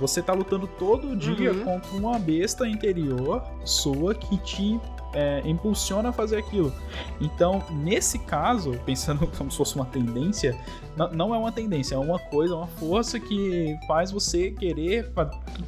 [0.00, 1.64] Você tá lutando todo dia Uhum.
[1.64, 4.80] contra uma besta interior sua que te
[5.14, 6.72] é, impulsiona a fazer aquilo.
[7.20, 10.58] Então, nesse caso, pensando como se fosse uma tendência,
[11.12, 15.10] não, é uma tendência, é uma coisa, uma força que faz você querer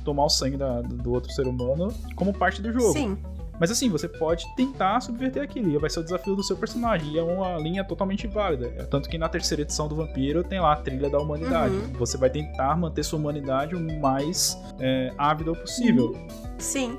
[0.05, 2.93] tomar o sangue da- do outro ser humano como parte do jogo.
[2.93, 3.16] Sim.
[3.59, 7.12] Mas assim, você pode tentar subverter aquilo, e vai ser o desafio do seu personagem,
[7.12, 8.66] e é uma linha totalmente válida.
[8.77, 11.72] É Tanto que na terceira edição do Vampiro tem lá a trilha da humanidade.
[11.72, 11.93] Uhum.
[11.93, 16.12] Você vai tentar manter sua humanidade o mais é, ávida possível.
[16.59, 16.99] Sim.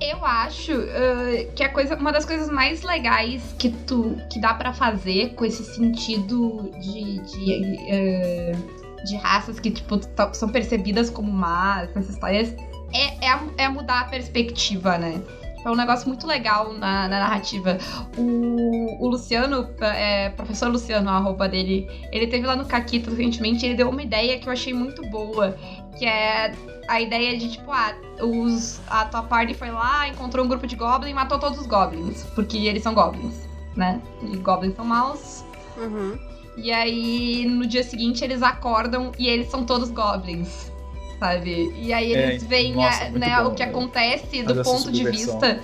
[0.00, 4.54] Eu acho uh, que a coisa, uma das coisas mais legais que tu que dá
[4.54, 9.98] pra fazer com esse sentido de, de, uh, de raças que tipo
[10.32, 12.54] são percebidas como más nessas histórias
[12.92, 15.20] é, é, é mudar a perspectiva, né?
[15.64, 17.78] É um negócio muito legal na, na narrativa.
[18.16, 23.66] O, o Luciano, é, professor Luciano, a arroba dele, ele teve lá no Caquita recentemente,
[23.66, 25.56] ele deu uma ideia que eu achei muito boa,
[25.98, 26.54] que é
[26.86, 30.76] a ideia de, tipo, ah, os, a tua party foi lá, encontrou um grupo de
[30.76, 33.34] goblins e matou todos os goblins, porque eles são goblins,
[33.76, 34.00] né?
[34.22, 35.44] E goblins são maus.
[35.76, 36.18] Uhum.
[36.56, 40.72] E aí, no dia seguinte, eles acordam e eles são todos goblins,
[41.20, 41.72] sabe?
[41.76, 43.70] E aí eles É, veem nossa, a- muito né, bom, o que né?
[43.70, 45.60] acontece do ponto de vista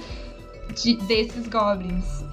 [0.74, 2.24] de- desses goblins.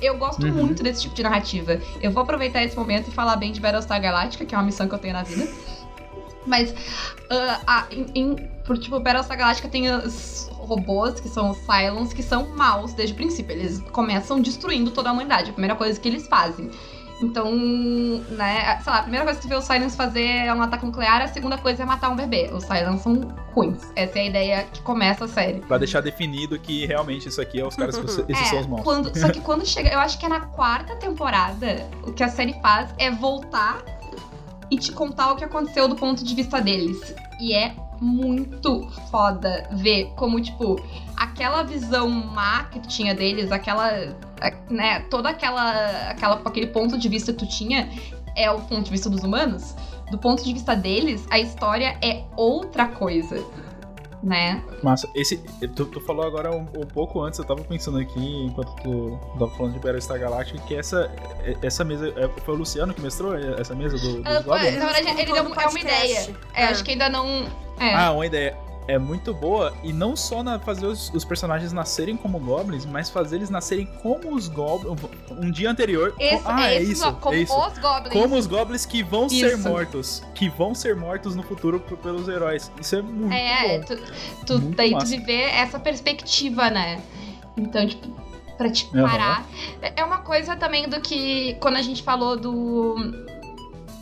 [0.00, 0.52] Eu gosto Uhum.
[0.54, 1.80] muito desse tipo de narrativa.
[2.00, 4.88] Eu vou aproveitar esse momento e falar bem de Battlestar Galactica, que é uma missão
[4.88, 5.48] que eu tenho na vida.
[6.46, 6.74] Mas,
[7.30, 12.12] ah, a- em, em- por, tipo, Battlestar Galactica tem os robôs, que são os Cylons,
[12.12, 13.52] que são maus desde o princípio.
[13.54, 15.50] Eles começam destruindo toda a humanidade.
[15.50, 16.70] A primeira coisa que eles fazem.
[17.20, 17.52] Então,
[18.30, 20.84] né, sei lá, a primeira coisa que tu vê os Cylons fazer é um ataque
[20.84, 22.50] nuclear, a segunda coisa é matar um bebê.
[22.52, 23.14] Os Cylons são
[23.54, 23.80] ruins.
[23.94, 25.60] Essa é a ideia que começa a série.
[25.60, 28.82] Pra deixar definido que realmente isso aqui é os caras esses É, são os monstros.
[28.84, 32.28] quando- só que quando chega, eu acho que é na quarta temporada, o que a
[32.28, 33.84] série faz é voltar
[34.72, 37.14] e te contar o que aconteceu do ponto de vista deles.
[37.38, 40.82] E é muito foda ver como, tipo,
[41.14, 44.16] aquela visão má que tu tinha deles, aquela.
[44.70, 46.40] né, toda aquela, aquela.
[46.42, 47.90] aquele ponto de vista que tu tinha
[48.34, 49.76] é o ponto de vista dos humanos.
[50.10, 53.44] Do ponto de vista deles, a história é outra coisa.
[54.22, 54.62] Né?
[54.84, 55.38] Massa, esse.
[55.74, 59.50] Tu, tu falou agora um, um pouco antes, eu tava pensando aqui, enquanto tu tava
[59.52, 61.10] falando de Battlestar Galactica, que essa,
[61.60, 62.08] essa mesa.
[62.16, 64.76] é, Foi o Luciano que mestrou essa mesa do, dos Ah, Goblins?
[64.78, 66.36] Na verdade, ele deu é uma ideia.
[66.54, 66.68] É, Ah.
[66.70, 67.46] acho que ainda não.
[67.80, 67.94] É.
[67.94, 68.56] Ah, uma ideia.
[68.88, 73.08] É muito boa, e não só na fazer os, os personagens nascerem como goblins, mas
[73.08, 74.98] fazer eles nascerem como os goblins.
[75.30, 76.14] Um dia anterior.
[76.18, 77.04] Esse, ah, é, esse isso.
[77.12, 77.56] go- como é isso.
[77.56, 78.12] os goblins.
[78.12, 79.68] Como os goblins que vão ser Isso.
[79.68, 80.22] mortos.
[80.34, 82.72] Que vão ser mortos no futuro pelos heróis.
[82.80, 83.84] Isso é muito É, bom.
[83.84, 83.96] tu,
[84.46, 85.06] tu, Muito daí tu massa.
[85.06, 87.00] viver essa perspectiva, né?
[87.56, 88.08] Então, tipo,
[88.58, 89.46] pra te parar.
[89.80, 92.96] É é uma coisa também do que quando a gente falou do.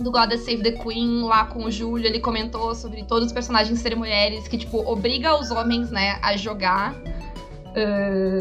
[0.01, 3.79] Do God Save the Queen lá com o Júlio, ele comentou sobre todos os personagens
[3.81, 6.95] serem mulheres, que, tipo, obriga os homens, né, a jogar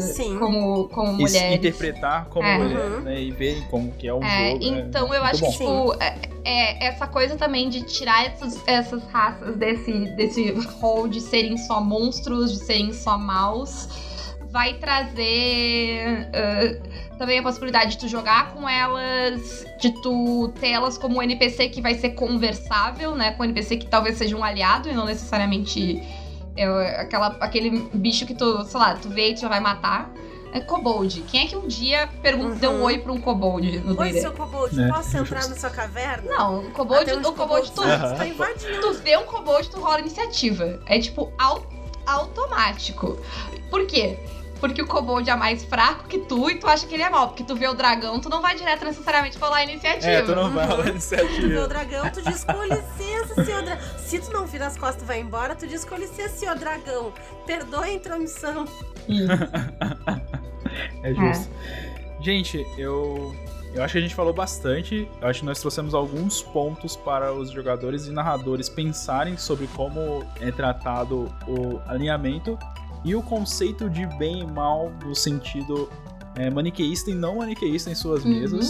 [0.00, 0.38] Sim.
[0.38, 1.56] como, como E se mulheres.
[1.58, 2.58] interpretar como É.
[2.58, 3.00] mulher, Uhum.
[3.02, 3.22] né?
[3.22, 4.70] E verem como que é o É, jogo.
[4.72, 4.84] né?
[4.88, 5.50] então eu Muito acho bom.
[5.52, 10.50] que, tipo, é, é essa coisa também de tirar essas, essas raças desse, desse
[10.80, 13.88] rol de serem só monstros, de serem só maus,
[14.50, 20.96] vai trazer ah, também a possibilidade de tu jogar com elas, de tu ter elas
[20.98, 23.32] como um NPC que vai ser conversável, né?
[23.32, 26.02] Com um NPC que talvez seja um aliado e não necessariamente
[26.56, 26.66] é,
[27.00, 30.10] aquela, aquele bicho que tu, sei lá, tu vê e tu já vai matar.
[30.52, 31.20] É kobold.
[31.30, 32.58] Quem é que um dia pergunta, Uhum.
[32.58, 35.70] deu um oi pra um kobold no Oi, seu kobold, É, posso entrar na sua
[35.70, 36.28] caverna?
[36.28, 38.80] Não, o kobold, onde o kobold tu, tá invadindo.
[38.80, 40.80] tu vê um kobold, tu rola iniciativa.
[40.86, 41.64] É tipo au-
[42.04, 43.16] automático.
[43.70, 44.18] Por quê?
[44.60, 47.28] Porque o kobold é mais fraco que tu e tu acha que ele é mal.
[47.28, 50.10] Porque tu vê o dragão, tu não vai direto necessariamente rolar a iniciativa.
[50.10, 50.70] É, tu não vai Uhum.
[50.70, 51.68] rolar Tu vê o iniciativa.
[51.68, 53.84] dragão, tu diz com licença, senhor dragão.
[53.98, 57.12] Se tu não vira as costas e vai embora, tu diz com licença, senhor dragão.
[57.46, 58.66] Perdoe a intromissão.
[61.02, 61.48] É justo.
[62.20, 63.34] Gente, eu.
[63.72, 65.08] Eu acho que a gente falou bastante.
[65.20, 70.24] Eu acho que nós trouxemos alguns pontos para os jogadores e narradores pensarem sobre como
[70.40, 72.58] é tratado o alinhamento
[73.04, 75.88] e o conceito de bem e mal no sentido
[76.36, 78.24] é, maniqueísta e não maniqueísta em suas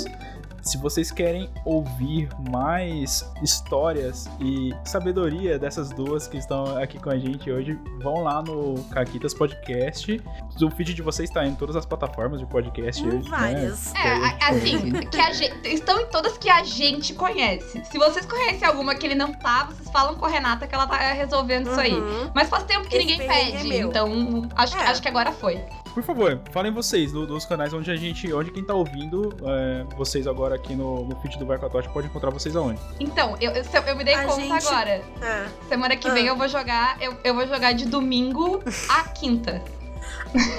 [0.07, 0.15] Uhum.
[0.63, 7.19] Se vocês querem ouvir mais histórias e sabedoria dessas duas que estão aqui com a
[7.19, 10.21] gente hoje, vão lá no Caquitas Podcast.
[10.63, 13.03] O feed de vocês está em todas as plataformas de podcast.
[13.03, 13.93] Em hoje, várias.
[13.93, 14.01] Né?
[14.05, 14.11] É,
[14.45, 17.83] a- assim, que a gente, estão em todas que a gente conhece.
[17.85, 20.87] Se vocês conhecem alguma que ele não tá, vocês falam com a Renata que ela
[20.87, 21.95] tá resolvendo isso aí.
[21.95, 22.31] Uhum.
[22.35, 23.89] Mas faz tempo que Esse ninguém é pede, meu.
[23.89, 24.83] então acho, É.
[24.89, 25.61] acho que agora foi.
[25.93, 29.85] Por favor, falem vocês do, dos canais onde a gente, onde quem tá ouvindo é,
[29.97, 32.81] vocês agora aqui no, no feed do Vai Tocha pode encontrar vocês aonde?
[32.99, 35.03] Então, eu, eu, eu me dei A conta gente- agora.
[35.23, 35.47] Ah.
[35.69, 36.15] Semana que Ah.
[36.15, 39.63] vem eu vou jogar, eu, eu vou jogar de domingo a quinta.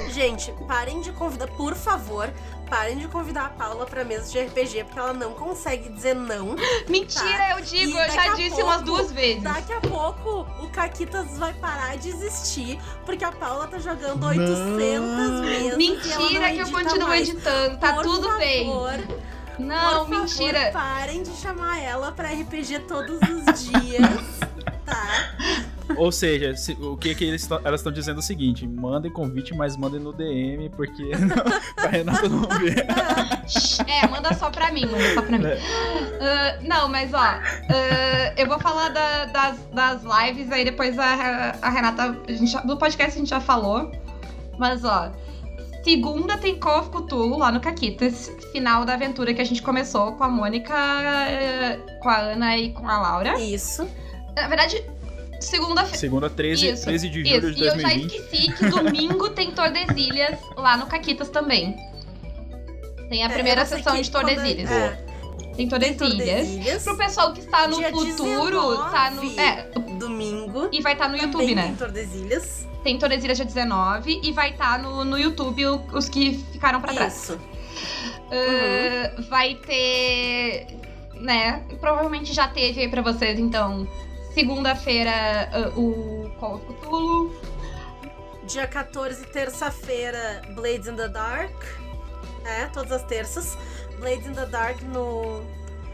[0.10, 2.30] Gente, parem de convidar, por favor,
[2.72, 6.56] parem de convidar a Paula pra mesa de RPG, porque ela não consegue dizer não.
[6.88, 9.44] Mentira, eu digo, E eu já disse pouco- umas duas vezes.
[9.44, 14.70] Daqui a pouco o Caquitas vai parar de existir, porque a Paula tá jogando 800
[14.78, 15.78] mesas.
[15.78, 17.28] Mentira que eu continuo mais.
[17.28, 18.66] editando, tá Por tudo bem.
[18.66, 19.00] favor,
[19.60, 20.72] Não, por mentira.
[20.72, 24.40] Favor, parem de chamar ela pra RPG todos os dias,
[24.86, 25.36] tá?
[25.98, 29.54] Ou seja, se- o que, que eles elas estão dizendo é o seguinte: mandem convite,
[29.56, 31.12] mas mandem no DM, porque
[31.76, 32.86] pra Renata não ver.
[33.88, 35.46] É, manda só pra mim, manda só pra mim.
[35.46, 35.60] É.
[36.22, 37.42] Ah, não, mas ó, ah,
[38.38, 42.18] eu vou falar da- das, das lives, aí depois a, a Renata.
[42.28, 43.92] A gente, no podcast a gente já falou.
[44.58, 45.12] Mas ó,
[45.84, 50.12] segunda tem Call of Cthulhu lá no Caquitas, final da aventura que a gente começou
[50.14, 50.74] com a Mônica,
[51.28, 53.40] eh, com a Ana e com a Laura.
[53.40, 53.88] Isso.
[54.36, 54.84] Na verdade,
[55.46, 55.98] segunda-feira.
[55.98, 58.16] Segunda, 13, Isso, 13 de julho Isso, de e eu já 2020.
[58.16, 61.76] esqueci que domingo tem Tordesilhas lá no Caquitas também.
[63.10, 64.72] Tem a É, primeira sei sessão de quando- Tordesilhas.
[64.72, 65.06] é,
[65.56, 66.84] Tem Tordesilhas.
[66.84, 69.22] Pro pessoal que está no Dia futuro, tá no.
[69.22, 69.40] 19.
[69.40, 69.64] É,
[69.98, 70.70] Domingo.
[70.72, 71.64] e vai estar no YouTube, né?
[71.64, 72.68] Tem Tordesilhas.
[72.84, 77.16] Tem Tordesilhas dia 19 e vai estar no, no YouTube os que ficaram pra trás.
[77.16, 77.40] Isso.
[78.32, 80.68] Ah, vai ter.
[81.16, 81.62] Né?
[81.80, 83.88] Provavelmente já teve aí pra vocês, então.
[84.34, 85.12] Segunda-feira,
[85.52, 87.36] ah, o Call of Cthulhu.
[88.46, 91.54] Dia 14, terça-feira, Blades in the Dark.
[92.46, 93.58] É, todas as terças.
[94.00, 95.44] Blades in the Dark no.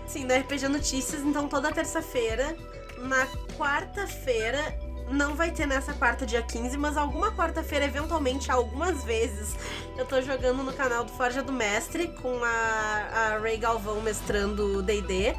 [0.05, 1.21] Sim, no RPG Notícias.
[1.21, 2.55] Então, toda terça-feira.
[2.99, 3.27] Na
[3.57, 4.77] quarta-feira.
[5.09, 9.55] Não vai ter nessa quarta, dia 15, mas alguma quarta-feira, eventualmente, algumas vezes,
[9.97, 14.81] eu tô jogando no canal do Forja do Mestre com a, a Ray Galvão mestrando
[14.83, 15.35] DD.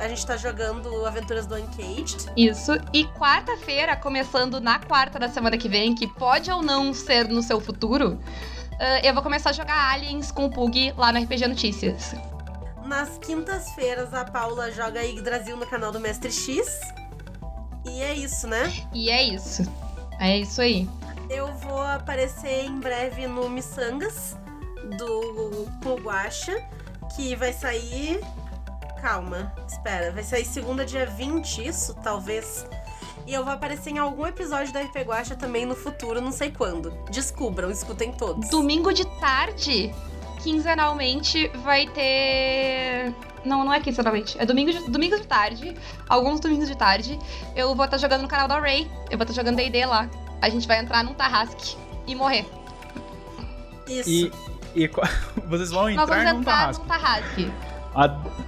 [0.00, 2.30] A gente tá jogando Aventuras do Uncaged.
[2.36, 2.72] Isso.
[2.92, 7.42] E quarta-feira, começando na quarta da semana que vem, que pode ou não ser no
[7.42, 8.18] seu futuro,
[8.80, 12.14] ah, eu vou começar a jogar Aliens com o Pug lá no RPG Notícias.
[12.86, 16.80] Nas quintas-feiras, a Paula joga Yggdrasil no canal do Mestre X.
[17.84, 18.72] E é isso, né?
[18.92, 19.62] E é isso.
[20.18, 20.88] É isso aí.
[21.28, 24.36] Eu vou aparecer em breve no Missangas,
[24.98, 26.56] do Poguacha,
[27.14, 28.20] que vai sair...
[29.00, 30.12] Calma, espera.
[30.12, 31.94] Vai sair segunda, dia 20, isso?
[32.02, 32.66] Talvez.
[33.26, 36.50] E eu vou aparecer em algum episódio da RP Guacha também no futuro, não sei
[36.50, 36.90] quando.
[37.10, 38.50] Descubram, escutem todos.
[38.50, 39.94] Domingo de tarde,
[40.42, 43.14] quinzenalmente, vai ter.
[43.44, 44.36] Não, não é quinzenalmente.
[44.38, 45.76] É domingo de, domingo de tarde.
[46.08, 47.18] Alguns domingos de tarde.
[47.56, 48.90] Eu vou estar jogando no canal da Ray.
[49.10, 50.08] Eu vou estar jogando DD lá.
[50.42, 51.76] A gente vai entrar num Tarrasque
[52.06, 52.46] e morrer.
[53.88, 54.08] Isso.
[54.08, 54.32] E,
[54.74, 54.90] e
[55.48, 56.82] vocês vão Nós entrar vamos num entrar tarrasco.
[56.82, 57.52] num Tarrasque.
[57.94, 58.04] A,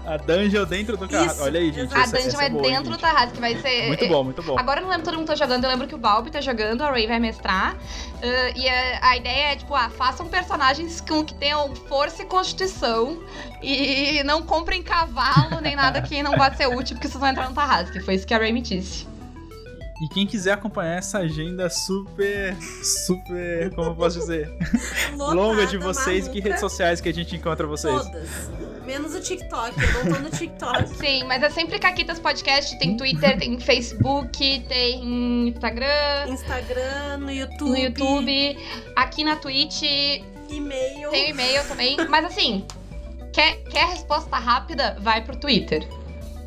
[0.07, 1.35] a dungeon dentro do carrasco.
[1.35, 1.93] Isso, Olha aí, gente.
[1.95, 3.01] A essa- dungeon essa é boa, hein, dentro do gente?
[3.01, 3.41] Tarrasque.
[3.41, 3.87] Vai ser.
[3.89, 4.59] Muito bom, muito bom.
[4.59, 6.83] Agora eu não lembro todo mundo tá jogando, eu lembro que o Balbi tá jogando,
[6.83, 7.77] a Ray vai mestrar.
[8.23, 12.27] Ah, e a, a ideia é, tipo, ah, façam personagens com, que tenham força e
[12.27, 13.19] constituição.
[13.61, 17.49] E não comprem cavalo nem nada que não vai ser útil, porque vocês vão entrar
[17.49, 18.01] no Tarrasque.
[18.01, 19.07] Foi isso que a Ray me disse.
[20.03, 24.53] E quem quiser acompanhar essa agenda super, super, como eu posso dizer,
[25.17, 26.49] Lotada, longa de vocês, que maluca.
[26.49, 28.03] redes sociais que a gente encontra vocês?
[28.03, 28.51] Todas.
[28.85, 30.89] Menos o TikTok, eu não tô no TikTok.
[30.99, 32.77] Sim, mas é sempre Caquitas Podcast.
[32.81, 37.71] Tem Twitter, tem Facebook, tem Instagram, Instagram, no YouTube.
[37.71, 38.59] no YouTube,
[38.97, 39.83] aqui na Twitch,
[40.51, 41.11] E-mail.
[41.11, 41.97] tem o e-mail também.
[42.09, 42.67] Mas assim,
[43.33, 44.97] quer, quer resposta rápida?
[45.01, 45.87] Vai pro Twitter.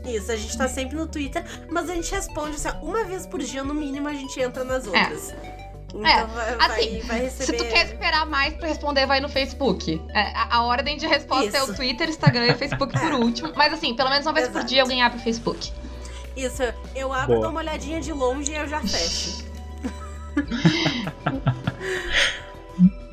[0.06, 3.40] Isso, a gente tá sempre no Twitter, mas a gente responde assim, uma vez por
[3.42, 5.34] dia, no mínimo, a gente entra nas outras.
[5.90, 7.46] Então É, vai, vai- assim, vai receber.
[7.46, 10.02] Se tu quer esperar mais pra responder, vai no Facebook.
[10.14, 11.72] É, a, a ordem de resposta é Isso.
[11.72, 13.54] o Twitter, Instagram e Facebook por último.
[13.56, 14.68] Mas assim, pelo menos uma vez por Exato.
[14.68, 15.72] dia alguém abre o Facebook.
[16.36, 16.62] Isso,
[16.94, 17.42] eu abro, Boa.
[17.42, 19.46] dou uma olhadinha de longe e eu já fecho.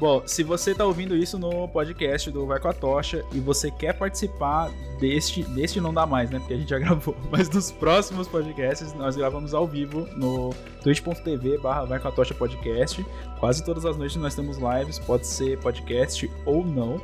[0.03, 3.71] Bom, se você tá ouvindo isso no podcast do Vai com a Tocha e você
[3.71, 6.41] quer participar deste, deste não dá mais, né?
[6.41, 11.57] Porque a gente já gravou, mas dos próximos podcasts nós gravamos ao vivo no twitch.tv
[11.59, 13.07] barra Vai com a Tocha Podcast.
[13.39, 17.01] Quase todas as noites nós temos lives, pode ser podcast ou não.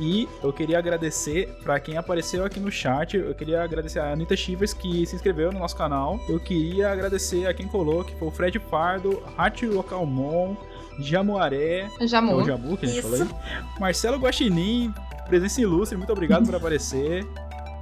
[0.00, 4.36] E eu queria agradecer para quem apareceu aqui no chat, eu queria agradecer a Anitta
[4.36, 6.18] Chivers que se inscreveu no nosso canal.
[6.28, 10.56] Eu queria agradecer a quem colou, que foi o Fred Pardo, Hati Localmon,
[10.98, 12.36] Jamuaré, é Jamu.
[12.36, 13.08] o Jabu que a gente Isso.
[13.16, 13.80] falou aí.
[13.80, 14.92] Marcelo Guaxinim,
[15.26, 17.26] presença ilustre, muito obrigado por aparecer.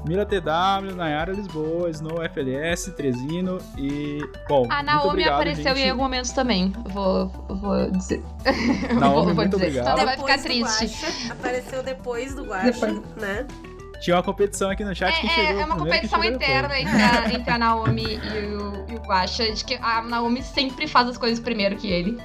[0.07, 4.19] Mira TW, Nayara Lisboa, Snow FLS, Trezino e.
[4.49, 5.87] Bom, A muito Naomi obrigado, apareceu gente.
[5.87, 6.73] em algum momento também.
[6.87, 8.23] Vou, vou dizer.
[8.99, 9.67] Naomi, vou, vou muito dizer.
[9.67, 9.85] obrigado.
[9.89, 10.85] Então ela vai ficar triste.
[10.87, 13.17] Guaxa, apareceu depois do Guaxa, Depois.
[13.17, 13.47] né?
[14.01, 15.59] Tinha uma competição aqui no chat que É, chegou.
[15.59, 19.53] é, é uma competição interna entre a, entre a Naomi e o, e o Guaxa,
[19.53, 22.17] de que a Naomi sempre faz as coisas primeiro que ele.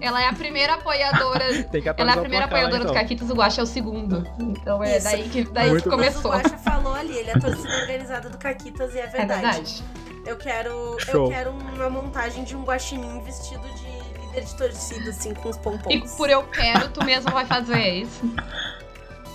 [0.00, 1.62] Ela é a primeira apoiadora.
[1.70, 2.92] Tem que Ela é a primeira placar, apoiadora então.
[2.92, 4.26] dos Caquitas, o Guaxa é o segundo.
[4.38, 5.04] Então é Isso.
[5.04, 5.96] daí que, daí Muito que bom.
[5.96, 6.30] Mas começou.
[6.30, 9.40] o Guaxa falou ali, ele é a torcida organizada do Caquitas e é É verdade.
[9.42, 9.84] verdade.
[10.26, 11.28] Eu quero, eu Show.
[11.30, 15.94] quero uma montagem de um guaxinim vestido de líder de torcida, assim, com os pompons.
[15.94, 18.20] E por eu quero, tu mesmo vai fazer é isso.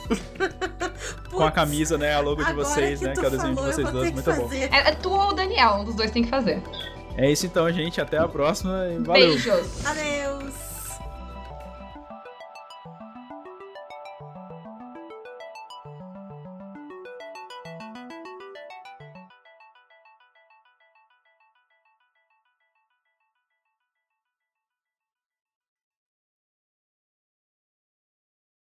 [1.31, 2.13] Com a camisa, né?
[2.13, 3.13] A logo de vocês, né?
[3.13, 4.11] tu Que é o desenho de falou, vocês eu vou dois.
[4.11, 4.75] Muito que bom.
[4.75, 6.61] É, é tu ou o Daniel, um dos dois tem que fazer.
[7.17, 7.99] É isso então, gente.
[7.99, 9.29] Até a próxima e valeu.
[9.29, 9.85] Beijos.
[9.85, 10.70] Adeus.